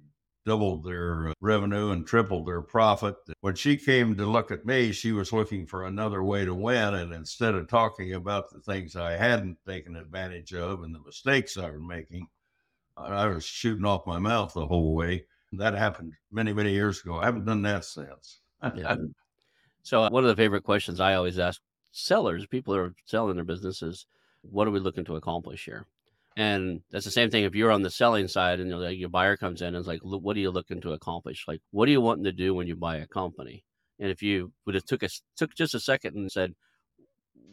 [0.46, 3.16] doubled their uh, revenue and tripled their profit.
[3.40, 6.94] When she came to look at me, she was looking for another way to win.
[6.94, 11.59] And instead of talking about the things I hadn't taken advantage of and the mistakes
[11.59, 12.28] I was making,
[12.96, 15.26] I was shooting off my mouth the whole way.
[15.52, 17.18] That happened many, many years ago.
[17.18, 18.40] I haven't done that since.
[18.74, 18.96] yeah.
[19.82, 21.61] So, uh, one of the favorite questions I always ask
[21.92, 24.06] sellers, people who are selling their businesses,
[24.42, 25.87] what are we looking to accomplish here?
[26.37, 29.38] And that's the same thing if you're on the selling side and like your buyer
[29.38, 31.44] comes in and is like, what are you looking to accomplish?
[31.49, 33.64] Like, what are you wanting to do when you buy a company?
[33.99, 36.55] And if you would have took a took just a second and said,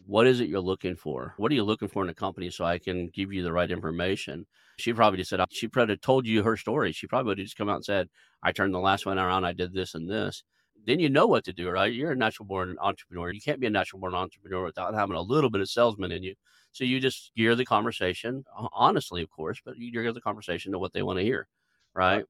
[0.06, 1.34] what is it you're looking for?
[1.38, 3.72] What are you looking for in a company so I can give you the right
[3.72, 4.46] information?
[4.78, 6.91] She probably just said, uh, she probably told you her story.
[6.91, 8.10] She probably would have just come out and said,
[8.41, 10.43] I turned the last one around, I did this and this.
[10.86, 11.93] Then you know what to do, right?
[11.93, 13.32] You're a natural born entrepreneur.
[13.32, 16.24] You can't be a natural born entrepreneur without having a little bit of salesman in
[16.24, 16.36] you.
[16.74, 20.80] So you just gear the conversation, honestly, of course, but you gear the conversation to
[20.80, 21.48] what they want to hear,
[21.96, 22.26] uh, right?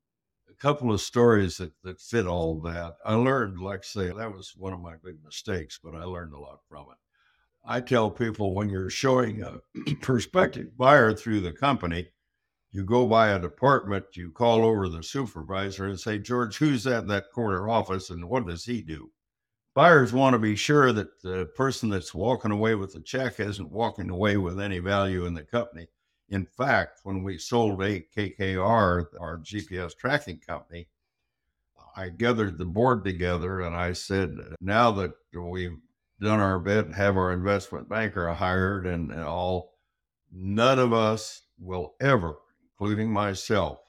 [0.50, 2.98] A couple of stories that, that fit all that.
[3.06, 6.40] I learned, like say, that was one of my big mistakes, but I learned a
[6.40, 6.98] lot from it.
[7.66, 9.62] I tell people when you're showing a
[10.02, 12.10] prospective buyer through the company,
[12.74, 17.08] you go by a department, you call over the supervisor and say, George, who's at
[17.08, 19.10] that corner office and what does he do?
[19.74, 23.72] Buyers want to be sure that the person that's walking away with the check isn't
[23.72, 25.88] walking away with any value in the company.
[26.30, 30.88] In fact, when we sold KKR, our GPS tracking company,
[31.96, 35.78] I gathered the board together and I said, now that we've
[36.20, 39.74] done our bit, have our investment banker hired and, and all,
[40.32, 43.80] none of us will ever, including myself,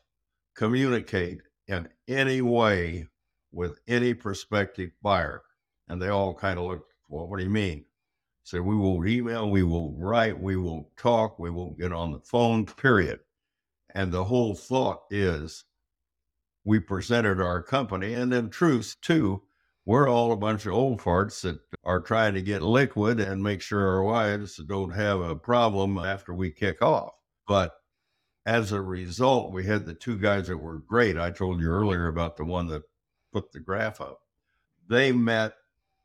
[0.54, 3.06] communicate in any way
[3.52, 5.42] with any prospective buyer.
[5.88, 7.84] And they all kind of looked, well, what do you mean?
[8.44, 12.20] Say, we will email, we will write, we will talk, we will get on the
[12.20, 13.20] phone, period.
[13.94, 15.64] And the whole thought is
[16.64, 18.12] we presented our company.
[18.14, 19.42] And in truth, too,
[19.86, 23.60] we're all a bunch of old farts that are trying to get liquid and make
[23.60, 27.12] sure our wives don't have a problem after we kick off.
[27.46, 27.74] But
[28.46, 31.16] as a result, we had the two guys that were great.
[31.18, 32.82] I told you earlier about the one that
[33.32, 34.20] put the graph up.
[34.88, 35.54] They met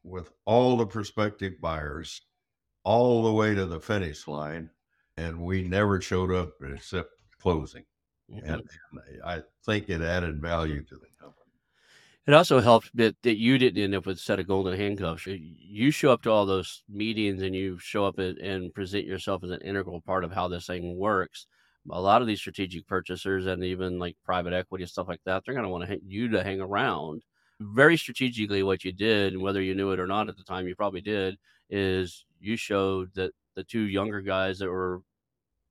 [0.04, 2.22] with all the prospective buyers
[2.84, 4.70] all the way to the finish line,
[5.18, 7.10] and we never showed up except
[7.42, 7.84] closing.
[8.32, 8.54] Mm-hmm.
[8.54, 11.36] And, and I think it added value to the company.
[12.28, 15.26] It also helped that, that you didn't end up with a set of golden handcuffs.
[15.26, 19.44] You show up to all those meetings and you show up and, and present yourself
[19.44, 21.48] as an integral part of how this thing works.
[21.90, 25.44] A lot of these strategic purchasers and even like private equity and stuff like that,
[25.44, 27.24] they're going to want to you to hang around.
[27.62, 30.67] Very strategically, what you did, and whether you knew it or not at the time,
[30.67, 31.38] you probably did,
[31.69, 35.02] is you showed that the two younger guys that were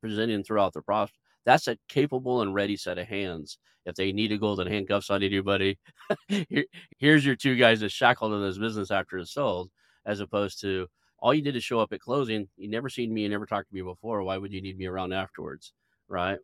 [0.01, 3.59] presenting throughout the process that's a capable and ready set of hands.
[3.87, 5.79] If they need a golden handcuffs on anybody,
[6.29, 6.67] here,
[6.99, 9.71] here's your two guys that shackled in this business after it's sold,
[10.05, 12.49] as opposed to all you did is show up at closing.
[12.59, 14.23] You never seen me, you never talked to me before.
[14.23, 15.73] Why would you need me around afterwards?
[16.07, 16.39] Right.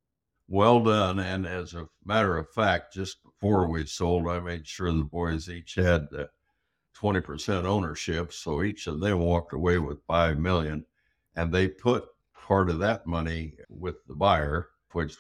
[0.49, 1.19] Well done.
[1.19, 5.49] And as a matter of fact, just before we sold, I made sure the boys
[5.49, 6.25] each had uh,
[7.01, 8.33] 20% ownership.
[8.33, 10.85] So each of them walked away with 5 million
[11.37, 12.05] and they put
[12.35, 15.17] part of that money with the buyer which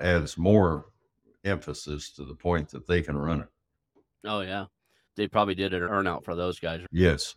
[0.00, 0.86] adds more
[1.44, 3.48] emphasis to the point that they can run it.
[4.24, 4.66] Oh yeah,
[5.16, 6.80] they probably did an earnout for those guys.
[6.90, 7.34] Yes.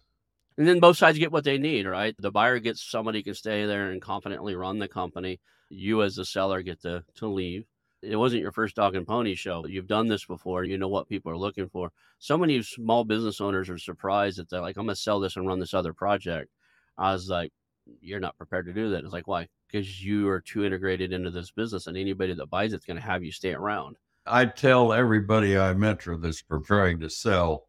[0.61, 2.13] And then both sides get what they need, right?
[2.19, 5.39] The buyer gets somebody who can stay there and confidently run the company.
[5.69, 7.65] You, as the seller, get to to leave.
[8.03, 9.65] It wasn't your first dog and pony show.
[9.65, 10.63] You've done this before.
[10.63, 11.91] You know what people are looking for.
[12.19, 15.35] So many small business owners are surprised that they're like, "I'm going to sell this
[15.35, 16.51] and run this other project."
[16.95, 17.51] I was like,
[17.99, 19.47] "You're not prepared to do that." It's like, why?
[19.71, 23.03] because you are too integrated into this business and anybody that buys it's going to
[23.05, 23.95] have you stay around.
[24.25, 27.67] I tell everybody I mentor that's preparing to sell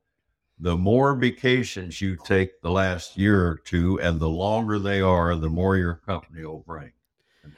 [0.62, 5.34] the more vacations you take the last year or two and the longer they are,
[5.34, 6.92] the more your company will bring.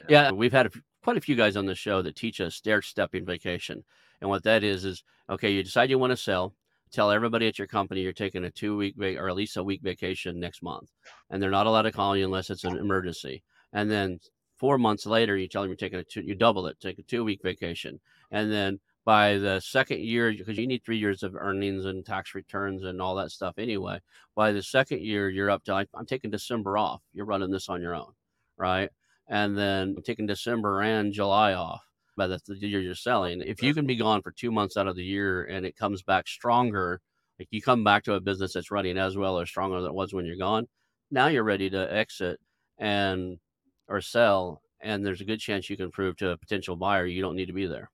[0.09, 0.71] Yeah, we've had a,
[1.03, 3.85] quite a few guys on the show that teach us stair stepping vacation.
[4.23, 6.55] And what that is, is okay, you decide you want to sell,
[6.91, 9.63] tell everybody at your company you're taking a two week vac or at least a
[9.63, 10.89] week vacation next month.
[11.29, 13.43] And they're not allowed to call you unless it's an emergency.
[13.75, 14.19] And then
[14.57, 17.03] four months later, you tell them you're taking a two, you double it, take a
[17.03, 18.01] two week vacation.
[18.31, 22.35] And then by the second year, because you need three years of earnings and tax
[22.35, 24.01] returns and all that stuff anyway.
[24.35, 27.03] By the second year, you're up to, like, I'm taking December off.
[27.13, 28.13] You're running this on your own,
[28.57, 28.91] right?
[29.29, 31.83] And then I'm taking December and July off
[32.17, 33.43] by the, the year you're selling.
[33.43, 36.03] If you can be gone for two months out of the year and it comes
[36.03, 37.01] back stronger,
[37.39, 39.95] like you come back to a business that's running as well or stronger than it
[39.95, 40.67] was when you're gone,
[41.11, 42.39] now you're ready to exit
[42.79, 43.39] and
[43.89, 47.21] or sell, and there's a good chance you can prove to a potential buyer you
[47.21, 47.91] don't need to be there.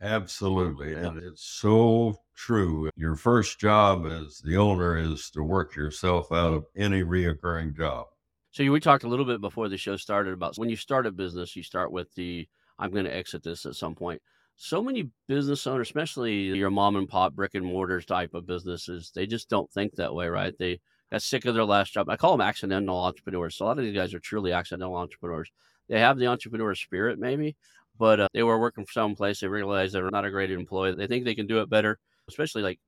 [0.00, 0.94] Absolutely.
[0.94, 2.90] And it's so true.
[2.96, 8.06] Your first job as the owner is to work yourself out of any reoccurring job.
[8.50, 11.10] So we talked a little bit before the show started about when you start a
[11.10, 14.20] business, you start with the I'm going to exit this at some point.
[14.56, 19.12] So many business owners, especially your mom and pop brick and mortars type of businesses,
[19.14, 20.54] they just don't think that way, right?
[20.58, 20.80] They
[21.10, 22.08] got sick of their last job.
[22.08, 23.56] I call them accidental entrepreneurs.
[23.56, 25.50] So a lot of these guys are truly accidental entrepreneurs.
[25.88, 27.56] They have the entrepreneur spirit, maybe,
[27.98, 29.40] but uh, they were working for some place.
[29.40, 30.94] They realized they're not a great employee.
[30.94, 32.78] They think they can do it better, especially like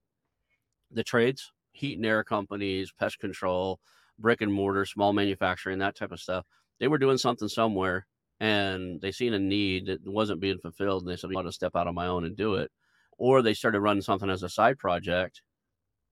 [0.90, 3.80] the trades, heat and air companies, pest control,
[4.18, 6.44] brick and mortar, small manufacturing, that type of stuff.
[6.80, 8.06] They were doing something somewhere
[8.40, 11.02] and they seen a need that wasn't being fulfilled.
[11.02, 12.70] And they said, I want to step out on my own and do it.
[13.18, 15.42] Or they started running something as a side project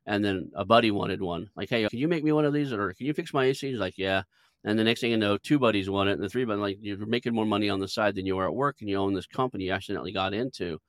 [0.06, 1.50] and then a buddy wanted one.
[1.56, 3.68] Like, hey, can you make me one of these, or can you fix my AC?
[3.68, 4.22] He's like, yeah.
[4.66, 6.78] And the next thing you know, two buddies want it, and the three buddies like
[6.80, 9.14] you're making more money on the side than you are at work, and you own
[9.14, 10.80] this company you accidentally got into.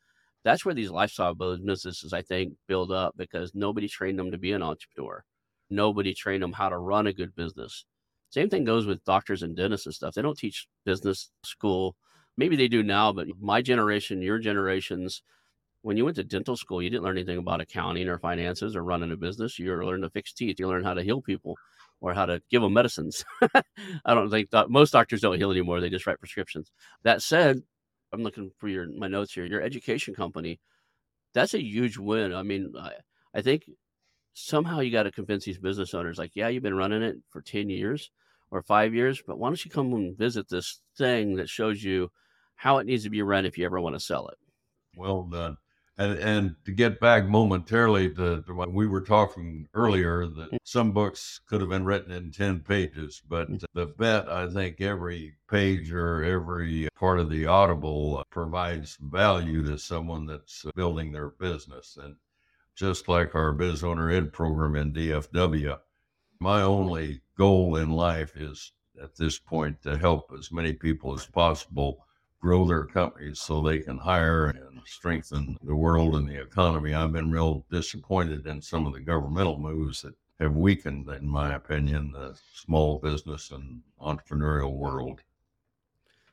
[0.43, 4.51] That's where these lifestyle businesses, I think, build up because nobody trained them to be
[4.51, 5.23] an entrepreneur.
[5.69, 7.85] Nobody trained them how to run a good business.
[8.31, 10.15] Same thing goes with doctors and dentists and stuff.
[10.15, 11.95] They don't teach business school.
[12.35, 15.21] Maybe they do now, but my generation, your generations,
[15.83, 18.83] when you went to dental school, you didn't learn anything about accounting or finances or
[18.83, 19.59] running a business.
[19.59, 20.59] You learned to fix teeth.
[20.59, 21.57] You learned how to heal people
[21.99, 23.25] or how to give them medicines.
[24.05, 25.81] I don't think that most doctors don't heal anymore.
[25.81, 26.71] They just write prescriptions.
[27.03, 27.61] That said,
[28.13, 29.45] I'm looking for your my notes here.
[29.45, 30.59] Your education company,
[31.33, 32.33] that's a huge win.
[32.33, 32.91] I mean, I,
[33.33, 33.69] I think
[34.33, 37.41] somehow you got to convince these business owners like, yeah, you've been running it for
[37.41, 38.11] 10 years
[38.51, 42.09] or five years, but why don't you come and visit this thing that shows you
[42.55, 44.37] how it needs to be run if you ever want to sell it?
[44.95, 45.57] Well done.
[45.99, 50.57] And, and to get back momentarily to, to what we were talking earlier, that Mm.
[50.63, 53.63] some books could have been written in 10 pages, but Mm.
[53.73, 59.77] the bet, I think every page or every part of the Audible provides value to
[59.79, 61.97] someone that's building their business.
[61.99, 62.15] And
[62.75, 65.79] just like our Biz Owner Ed program in DFW,
[66.39, 68.71] my only goal in life is
[69.01, 72.05] at this point to help as many people as possible
[72.39, 76.93] grow their companies so they can hire and strengthen the world and the economy.
[76.93, 81.55] I've been real disappointed in some of the governmental moves that have weakened, in my
[81.55, 85.21] opinion, the small business and entrepreneurial world.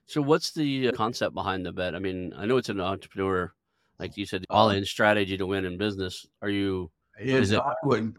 [0.06, 1.94] So, what's the uh, concept behind the bet?
[1.94, 3.54] I mean, I know it's an entrepreneur,
[3.98, 6.26] like you said, all in strategy to win in business.
[6.42, 6.90] Are you?
[7.18, 8.16] Is it- I would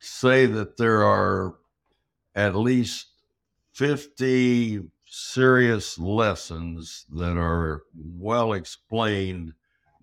[0.00, 1.54] say that there are
[2.34, 3.06] at least
[3.72, 9.52] 50 serious lessons that are well explained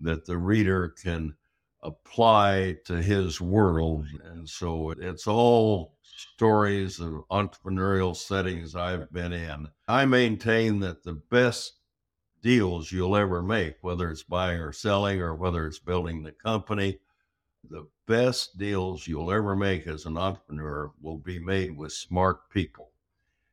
[0.00, 1.34] that the reader can
[1.82, 4.06] apply to his world.
[4.24, 9.68] And so it's all stories of entrepreneurial settings I've been in.
[9.86, 11.74] I maintain that the best
[12.42, 16.98] deals you'll ever make, whether it's buying or selling or whether it's building the company,
[17.70, 22.90] the best deals you'll ever make as an entrepreneur will be made with smart people.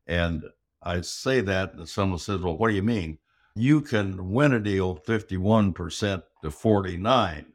[0.07, 0.43] And
[0.83, 3.17] I say that, and someone says, Well, what do you mean?
[3.55, 7.45] You can win a deal 51% to 49.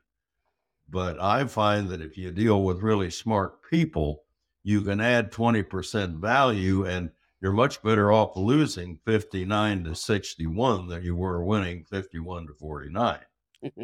[0.89, 4.23] But I find that if you deal with really smart people,
[4.63, 7.11] you can add 20% value and
[7.41, 13.19] you're much better off losing 59 to 61 than you were winning 51 to 49.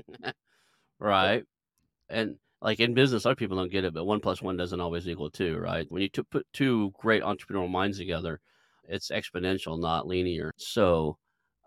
[0.99, 1.45] right.
[2.09, 5.09] And like in business, other people don't get it, but one plus one doesn't always
[5.09, 5.87] equal two, right?
[5.91, 8.41] When you t- put two great entrepreneurial minds together,
[8.89, 10.51] it's exponential, not linear.
[10.57, 11.19] So,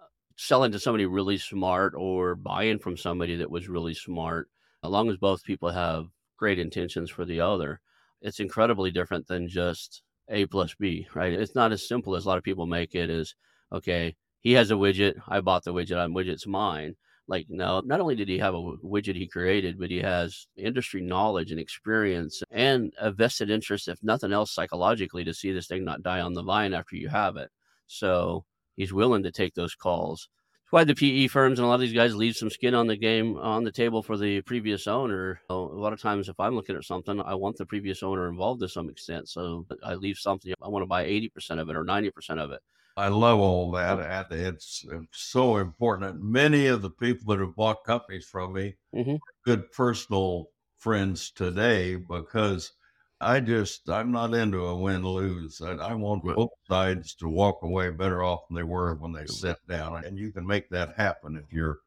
[0.02, 4.50] uh, selling to somebody really smart or buying from somebody that was really smart,
[4.84, 6.08] as long as both people have
[6.38, 7.80] great intentions for the other,
[8.22, 11.34] it's incredibly different than just A plus B, right?
[11.34, 13.36] It's not as simple as a lot of people make it as,
[13.72, 16.96] okay, he has a widget, I bought the widget, I'm widget's mine.
[17.28, 21.02] Like, no, not only did he have a widget he created, but he has industry
[21.02, 25.84] knowledge and experience and a vested interest, if nothing else, psychologically, to see this thing
[25.84, 27.50] not die on the vine after you have it.
[27.88, 28.46] So
[28.76, 30.30] he's willing to take those calls.
[30.66, 32.88] That's why the PE firms and a lot of these guys leave some skin on
[32.88, 35.40] the game on the table for the previous owner.
[35.50, 38.62] A lot of times, if I'm looking at something, I want the previous owner involved
[38.62, 39.30] to some extent.
[39.30, 40.54] So I leave something.
[40.62, 42.62] I want to buy 80% of it or 90% of it.
[42.98, 44.00] I love all that.
[44.32, 46.22] and It's, it's so important.
[46.22, 49.22] Many of the people that have bought companies from me Mhm.
[49.28, 52.74] are good personal friends today because
[53.22, 55.62] I just I'm not into a win lose.
[55.62, 56.36] I, I want Right.
[56.36, 60.18] both sides to walk away better off than they were when they sat down, and
[60.20, 61.80] you can make that happen if you're.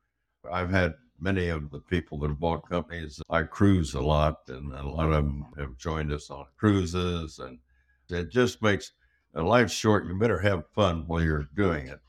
[0.50, 3.20] I've had many of the people that have bought companies.
[3.30, 7.60] I cruise a lot, and a lot of them have joined us on cruises, and
[8.08, 8.94] it just makes uh,
[9.34, 10.06] life's short.
[10.06, 12.00] You better have fun while you're doing it.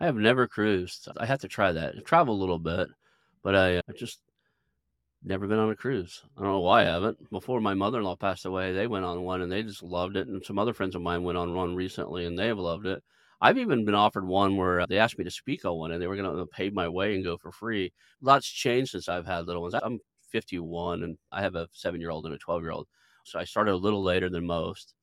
[0.00, 1.08] I have never cruised.
[1.16, 1.94] I have to try that.
[1.96, 2.88] I travel a little bit,
[3.42, 4.20] but I, I just
[5.24, 6.22] never been on a cruise.
[6.36, 7.30] I don't know why I haven't.
[7.30, 10.16] Before my mother in law passed away, they went on one and they just loved
[10.16, 10.28] it.
[10.28, 13.02] And some other friends of mine went on one recently and they have loved it.
[13.40, 16.02] I've even been offered one where uh, they asked me to speak on one and
[16.02, 17.92] they were going to uh, pay my way and go for free.
[18.20, 19.74] Lots changed since I've had little ones.
[19.74, 22.88] I'm 51 and I have a seven year old and a 12 year old.
[23.24, 24.94] So I started a little later than most.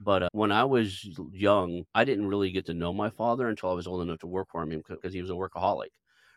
[0.00, 3.70] But uh, when I was young, I didn't really get to know my father until
[3.70, 5.90] I was old enough to work for him because he was a workaholic.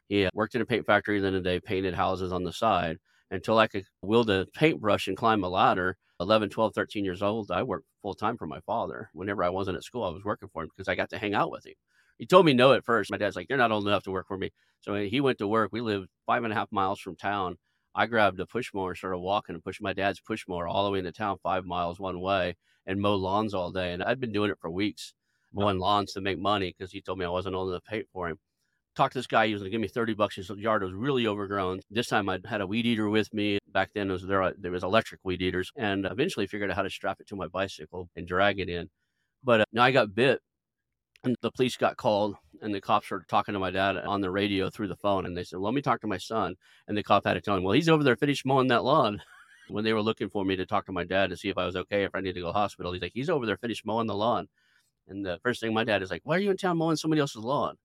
[0.10, 2.54] He uh, worked in a paint factory, and then a day painted houses on the
[2.54, 2.98] side
[3.32, 5.98] until I could wield a paintbrush and climb a ladder.
[6.20, 9.10] 11, 12, 13 years old, I worked full time for my father.
[9.14, 11.36] Whenever I wasn't at school, I was working for him because I got to hang
[11.36, 11.76] out with him.
[12.18, 13.12] He told me no at first.
[13.12, 14.52] My dad's like, You're not old enough to work for me.
[14.82, 15.70] So he went to work.
[15.72, 17.58] We lived five and a half miles from town.
[17.98, 20.92] I grabbed a push mower, started walking and pushed my dad's push mower all the
[20.92, 23.92] way into town, five miles one way, and mow lawns all day.
[23.92, 25.16] And I'd been doing it for weeks,
[25.52, 28.04] mowing lawns to make money because he told me I wasn't old enough to pay
[28.14, 28.38] for him.
[28.96, 29.48] Talked to this guy.
[29.48, 30.36] He was going to give me 30 bucks.
[30.36, 31.80] His yard was really overgrown.
[31.90, 33.58] This time I had a weed eater with me.
[33.68, 35.72] Back then, it was there, there was electric weed eaters.
[35.76, 38.90] And eventually figured out how to strap it to my bicycle and drag it in.
[39.44, 40.40] But uh, now I got bit
[41.28, 44.32] and the police got called and the cops were talking to my dad on the
[44.32, 46.56] radio through the phone and they said let me talk to my son
[46.88, 49.22] and the cop had to tell him well he's over there finished mowing that lawn.
[49.70, 51.66] When they were looking for me to talk to my dad to see if i
[51.66, 53.58] was okay if i needed to go to the hospital he's like he's over there
[53.58, 54.48] finished mowing the lawn.
[55.10, 57.20] And the first thing my dad is like why are you in town mowing somebody
[57.20, 57.76] else's lawn?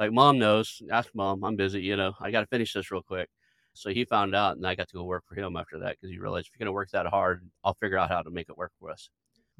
[0.00, 0.82] Like mom knows.
[0.90, 1.44] Ask mom.
[1.44, 2.12] I'm busy you know.
[2.20, 3.28] I got to finish this real quick.
[3.72, 6.10] So he found out and i got to go work for him after that because
[6.10, 8.48] he realized if you're going to work that hard i'll figure out how to make
[8.48, 9.08] it work for us.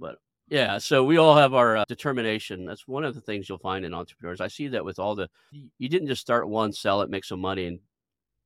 [0.01, 0.17] But
[0.51, 2.65] yeah, so we all have our uh, determination.
[2.65, 4.41] That's one of the things you'll find in entrepreneurs.
[4.41, 7.41] I see that with all the you didn't just start one, sell it, make some
[7.41, 7.81] money, and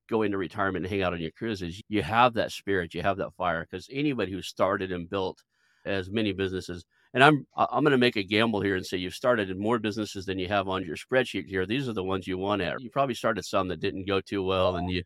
[0.09, 3.17] go into retirement and hang out on your cruises, you have that spirit, you have
[3.17, 3.65] that fire.
[3.69, 5.43] Because anybody who started and built
[5.85, 9.13] as many businesses, and I'm I'm going to make a gamble here and say you've
[9.13, 11.65] started in more businesses than you have on your spreadsheet here.
[11.65, 12.81] These are the ones you want at.
[12.81, 15.03] You probably started some that didn't go too well, and you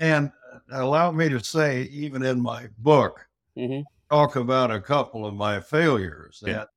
[0.00, 0.30] and
[0.72, 3.26] allow me to say, even in my book,
[3.56, 3.82] mm-hmm.
[4.10, 6.42] Talk about a couple of my failures.
[6.44, 6.52] Yeah.
[6.52, 6.68] That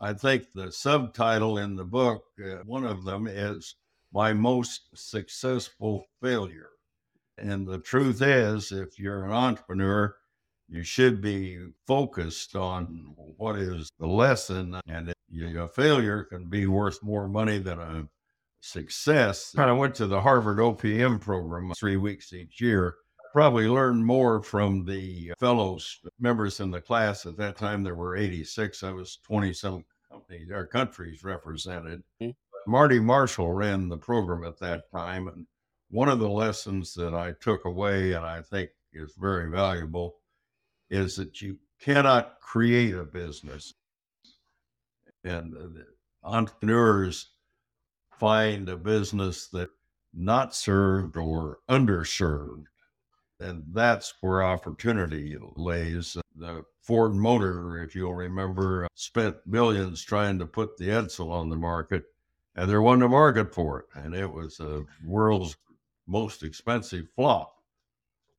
[0.00, 3.76] I think the subtitle in the book, uh, one of them is
[4.12, 6.70] my most successful failure.
[7.38, 10.14] And the truth is, if you're an entrepreneur,
[10.68, 17.02] you should be focused on what is the lesson, and a failure can be worth
[17.02, 18.08] more money than a
[18.60, 19.54] success.
[19.58, 22.96] I went to the Harvard OPM program three weeks each year.
[23.34, 27.26] Probably learned more from the fellows, members in the class.
[27.26, 28.84] At that time, there were 86.
[28.84, 32.04] I was 20 some companies or countries represented.
[32.22, 32.30] Mm-hmm.
[32.70, 35.26] Marty Marshall ran the program at that time.
[35.26, 35.48] And
[35.90, 40.14] one of the lessons that I took away, and I think is very valuable,
[40.88, 43.74] is that you cannot create a business.
[45.24, 45.56] And
[46.22, 47.30] entrepreneurs
[48.16, 49.70] find a business that
[50.12, 52.66] not served or underserved.
[53.40, 56.16] And that's where opportunity lays.
[56.36, 61.48] The Ford Motor, if you'll remember, uh, spent billions trying to put the Edsel on
[61.48, 62.04] the market,
[62.54, 63.86] and there wasn't a market for it.
[63.94, 65.56] And it was the world's
[66.06, 67.56] most expensive flop.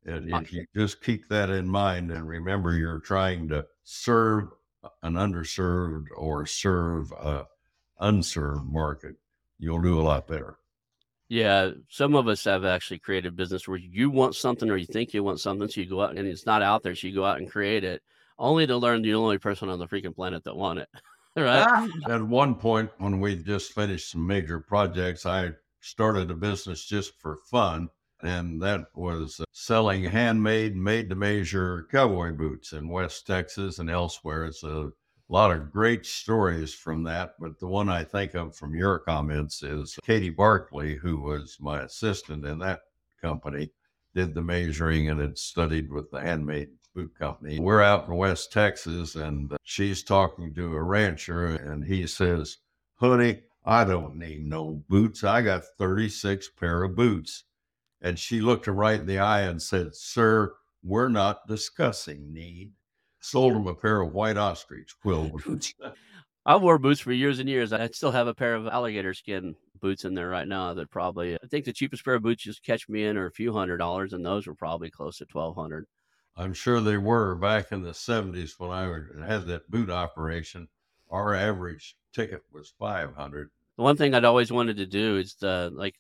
[0.06, 4.50] And if you just keep that in mind and remember you're trying to serve
[5.02, 7.48] an underserved or serve a
[8.00, 9.16] unserved market,
[9.58, 10.60] you'll do a lot better.
[11.36, 14.86] Yeah, some of us have actually created a business where you want something or you
[14.86, 17.14] think you want something, so you go out and it's not out there, so you
[17.14, 18.02] go out and create it,
[18.40, 20.88] only to learn you're the only person on the freaking planet that want it.
[21.36, 21.90] right?
[22.08, 25.50] At one point, when we just finished some major projects, I
[25.82, 27.90] started a business just for fun,
[28.22, 33.90] and that was uh, selling handmade, made to measure cowboy boots in West Texas and
[33.90, 34.46] elsewhere.
[34.46, 34.90] It's a
[35.30, 39.00] a lot of great stories from that, but the one I think of from your
[39.00, 42.82] comments is Katie Barkley, who was my assistant in that
[43.22, 43.72] company,
[44.14, 47.60] did the measuring and had studied with the handmade boot company.
[47.60, 52.58] We're out in West Texas, and uh, she's talking to a rancher, and he says,
[52.96, 55.24] Honey, I don't need no boots.
[55.24, 57.46] I got 36 pair of boots.
[58.00, 60.54] And she looked her right in the eye and said, Sir,
[60.84, 62.74] we're not discussing need
[63.26, 65.74] sold him a pair of white ostrich quill boots.
[66.48, 67.74] I wore boots for years and years.
[67.74, 71.36] I still have a pair of alligator skin boots in there right now that probably
[71.36, 73.78] I think the cheapest pair of boots just catch me in are a few hundred
[73.78, 75.88] dollars, and those were probably close to twelve hundred.
[76.38, 80.68] I'm sure they were back in the '70s when I had that boot operation.
[81.10, 83.50] Our average ticket was five hundred.
[83.78, 85.96] The one thing I'd always wanted to do is the like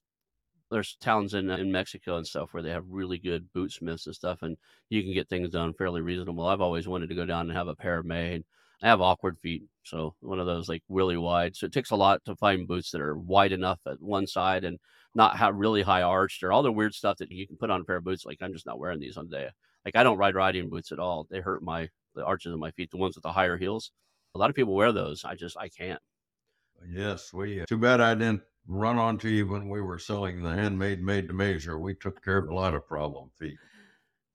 [0.71, 4.41] there's towns in in Mexico and stuff where they have really good bootsmiths and stuff,
[4.41, 4.57] and
[4.89, 6.45] you can get things done fairly reasonable.
[6.47, 8.43] I've always wanted to go down and have a pair made.
[8.81, 11.55] I have awkward feet, so one of those like really wide.
[11.55, 14.63] So it takes a lot to find boots that are wide enough at one side
[14.63, 14.79] and
[15.13, 17.81] not have really high arched or all the weird stuff that you can put on
[17.81, 18.25] a pair of boots.
[18.25, 19.49] Like I'm just not wearing these on the day.
[19.85, 21.25] Like I don't ride riding boots at all.
[21.29, 22.91] They hurt my the arches of my feet.
[22.91, 23.91] The ones with the higher heels.
[24.33, 25.23] A lot of people wear those.
[25.23, 26.01] I just I can't.
[26.89, 27.61] Yes, we.
[27.61, 31.27] Uh, too bad I didn't run onto you when we were selling the handmade made
[31.27, 31.79] to measure.
[31.79, 33.57] We took care of a lot of problem feet.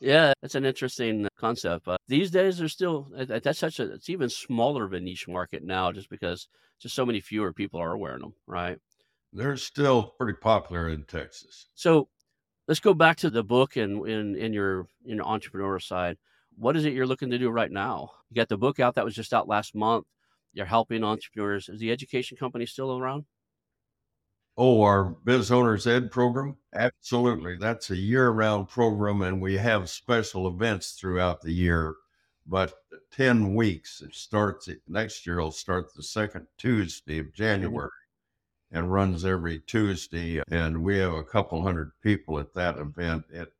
[0.01, 1.85] Yeah, that's an interesting concept.
[1.85, 5.63] But these days, there's still that's such a it's even smaller of a niche market
[5.63, 6.49] now, just because
[6.81, 8.79] just so many fewer people are wearing them, right?
[9.33, 11.69] They're still pretty popular in Texas.
[11.75, 12.09] So
[12.67, 16.17] let's go back to the book and in in your in your entrepreneur side.
[16.57, 18.11] What is it you're looking to do right now?
[18.31, 20.07] You got the book out that was just out last month.
[20.53, 21.69] You're helping entrepreneurs.
[21.69, 23.25] Is the education company still around?
[24.63, 26.59] Oh, our Biz Owners Ed program?
[26.75, 27.57] Absolutely.
[27.57, 31.95] That's a year round program, and we have special events throughout the year.
[32.47, 32.75] But
[33.13, 37.43] 10 weeks, it starts next year, it'll start the second Tuesday of mm-hmm.
[37.43, 37.89] January
[38.71, 40.43] and runs every Tuesday.
[40.51, 43.25] And we have a couple hundred people at that event.
[43.33, 43.55] It,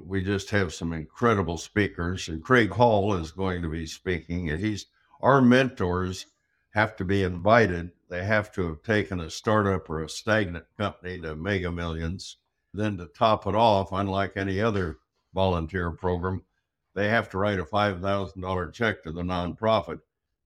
[0.00, 4.50] we just have some incredible speakers, and Craig Hall is going to be speaking.
[4.50, 4.86] And he's
[5.20, 6.26] our mentors
[6.78, 7.90] have to be invited.
[8.08, 12.36] They have to have taken a startup or a stagnant company to mega millions.
[12.72, 14.98] Then to top it off, unlike any other
[15.34, 16.44] volunteer program,
[16.94, 19.98] they have to write a $5,000 check to the nonprofit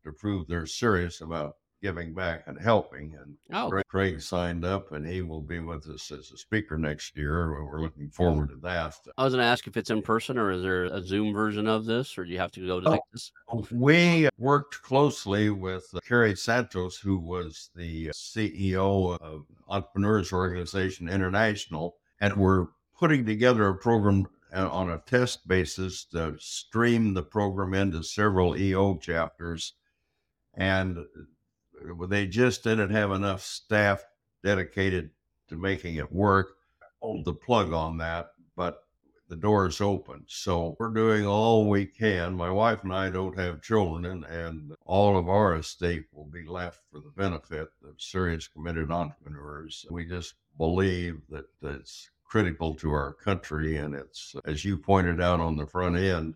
[0.04, 3.14] to prove they're serious about giving back and helping.
[3.20, 3.82] And oh.
[3.88, 7.64] Craig, signed up, and he will be with us as a speaker next year.
[7.64, 8.96] We're looking forward to that.
[9.18, 11.66] I was going to ask if it's in person or is there a Zoom version
[11.66, 13.32] of this, or do you have to go to oh, Texas?
[13.70, 21.96] We worked closely with uh, Kerry Santos, who was the CEO of Entrepreneurs Organization International,
[22.20, 22.66] and we're
[22.96, 28.56] putting together a program uh, on a test basis to stream the program into several
[28.56, 29.74] EO chapters.
[30.54, 31.02] And uh,
[32.08, 34.04] they just didn't have enough staff
[34.44, 35.10] dedicated
[35.48, 36.56] to making it work.
[37.00, 38.84] Hold the plug on that, but
[39.28, 40.24] the door is open.
[40.26, 42.34] So we're doing all we can.
[42.34, 46.82] My wife and I don't have children, and, all of our estate will be left
[46.90, 49.86] for the benefit of serious committed entrepreneurs.
[49.90, 53.78] We just believe that it's critical to our country.
[53.78, 56.34] And it's, as you pointed out on the front end,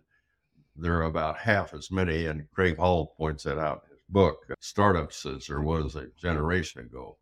[0.74, 5.60] there are about half as many, and Craig Hall points that out book, startups there
[5.60, 7.18] was a generation ago.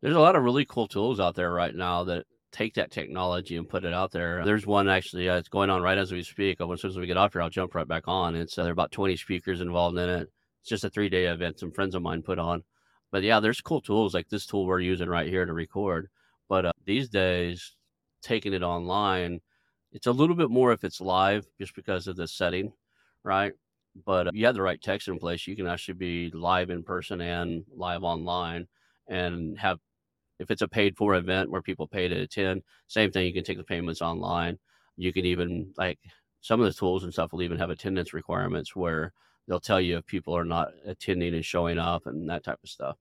[0.00, 3.56] There's a lot of really cool tools out there right now that take that technology
[3.56, 4.44] and put it out there.
[4.44, 6.60] There's one actually uh, going on right as we speak.
[6.60, 8.36] As soon as we get off here, I'll jump right back on.
[8.36, 10.30] It's uh, there are about 20 speakers involved in it.
[10.60, 11.58] It's just a three day event.
[11.58, 12.62] Some friends of mine put on,
[13.10, 16.08] but yeah, there's cool tools like this tool we're using right here to record.
[16.48, 17.74] But uh, these days,
[18.22, 19.40] taking it online,
[19.92, 22.72] it's a little bit more if it's live, just because of the setting,
[23.22, 23.52] right?
[24.04, 26.82] But uh, you have the right text in place, you can actually be live in
[26.82, 28.66] person and live online,
[29.08, 29.78] and have
[30.38, 33.26] if it's a paid for event where people pay to attend, same thing.
[33.26, 34.58] You can take the payments online.
[34.96, 35.98] You can even like
[36.40, 39.12] some of the tools and stuff will even have attendance requirements where
[39.46, 42.68] they'll tell you if people are not attending and showing up and that type of
[42.68, 42.96] stuff.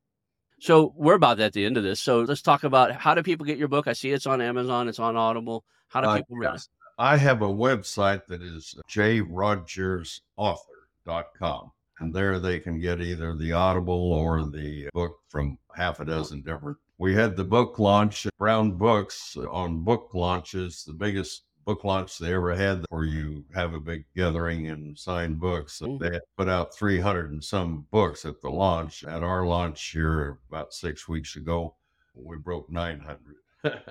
[0.60, 2.00] So we're about at the end of this.
[2.00, 3.88] So let's talk about how do people get your book?
[3.88, 5.66] I see it's on Amazon, it's on Audible.
[5.90, 6.68] How do uh, people read it?
[6.98, 8.76] I have a website that is
[11.06, 11.72] jayrodgersauthor.com.
[12.00, 16.42] And there they can get either the Audible or the book from half a dozen
[16.42, 16.78] different.
[16.98, 22.34] We had the book launch, Brown Books on book launches, the biggest book launch they
[22.34, 25.80] ever had where you have a big gathering and sign books.
[25.82, 26.00] Mm.
[26.00, 29.04] They put out 300 and some books at the launch.
[29.04, 31.76] At our launch here about six weeks ago,
[32.16, 33.36] we broke 900.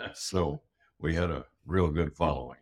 [0.15, 0.61] so
[0.99, 2.59] we had a real good following.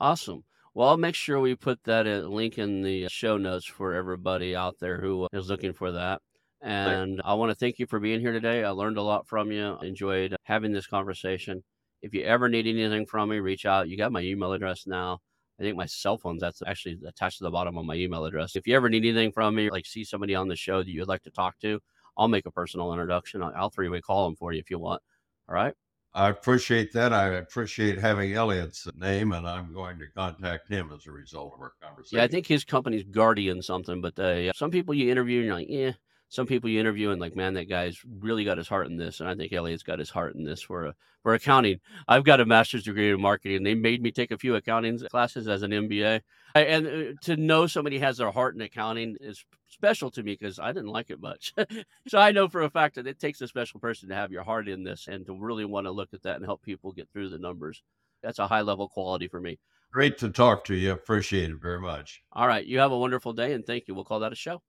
[0.00, 0.42] Awesome.
[0.76, 4.54] Well, I'll make sure we put that link in the uh, show notes for everybody
[4.54, 6.20] out there who uh, is looking for that.
[6.60, 8.62] And I want to thank you for being here today.
[8.62, 9.78] I learned a lot from you.
[9.80, 11.64] Enjoyed having this conversation.
[12.02, 13.88] If you ever need anything from me, reach out.
[13.88, 15.20] You got my email address now.
[15.58, 18.54] I think my cell phone's that's actually attached to the bottom of my email address.
[18.54, 21.08] If you ever need anything from me, like see somebody on the show that you'd
[21.08, 21.80] like to talk to,
[22.18, 23.42] I'll make a personal introduction.
[23.42, 25.00] I'll, I'll three way call them for you if you want.
[25.48, 25.72] All right.
[26.16, 27.12] I appreciate that.
[27.12, 31.60] I appreciate having Elliot's name, and I'm going to contact him as a result of
[31.60, 32.16] our conversation.
[32.16, 35.54] Yeah, I think his company's Guardian something, but uh, some people you interview, and you're
[35.54, 35.92] like, yeah,
[36.28, 39.20] some people you interview and like, man, that guy's really got his heart in this.
[39.20, 41.80] And I think Elliot's got his heart in this for a, for accounting.
[42.08, 43.62] I've got a master's degree in marketing.
[43.62, 46.20] They made me take a few accounting classes as an MBA.
[46.54, 50.58] And uh, to know somebody has their heart in accounting is special to me because
[50.58, 51.54] I didn't like it much.
[52.08, 54.42] so I know for a fact that it takes a special person to have your
[54.42, 57.08] heart in this and to really want to look at that and help people get
[57.12, 57.82] through the numbers.
[58.22, 59.58] That's a high level quality for me.
[59.92, 60.92] Great to talk to you.
[60.92, 62.22] Appreciate it very much.
[62.32, 62.64] All right.
[62.64, 63.94] You have a wonderful day and thank you.
[63.94, 64.62] We'll call that a show.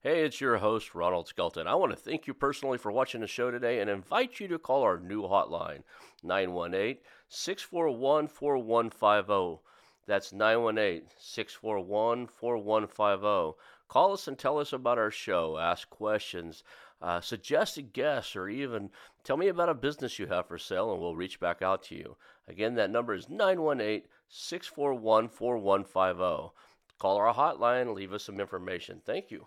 [0.00, 1.66] Hey, it's your host, Ronald Skelton.
[1.66, 4.56] I want to thank you personally for watching the show today and invite you to
[4.56, 5.82] call our new hotline,
[6.22, 9.60] 918 641 4150.
[10.06, 13.58] That's 918 641 4150.
[13.88, 16.62] Call us and tell us about our show, ask questions,
[17.02, 18.90] uh, suggested guests, or even
[19.24, 21.96] tell me about a business you have for sale, and we'll reach back out to
[21.96, 22.16] you.
[22.46, 26.54] Again, that number is 918 641 4150.
[27.00, 29.02] Call our hotline, leave us some information.
[29.04, 29.46] Thank you.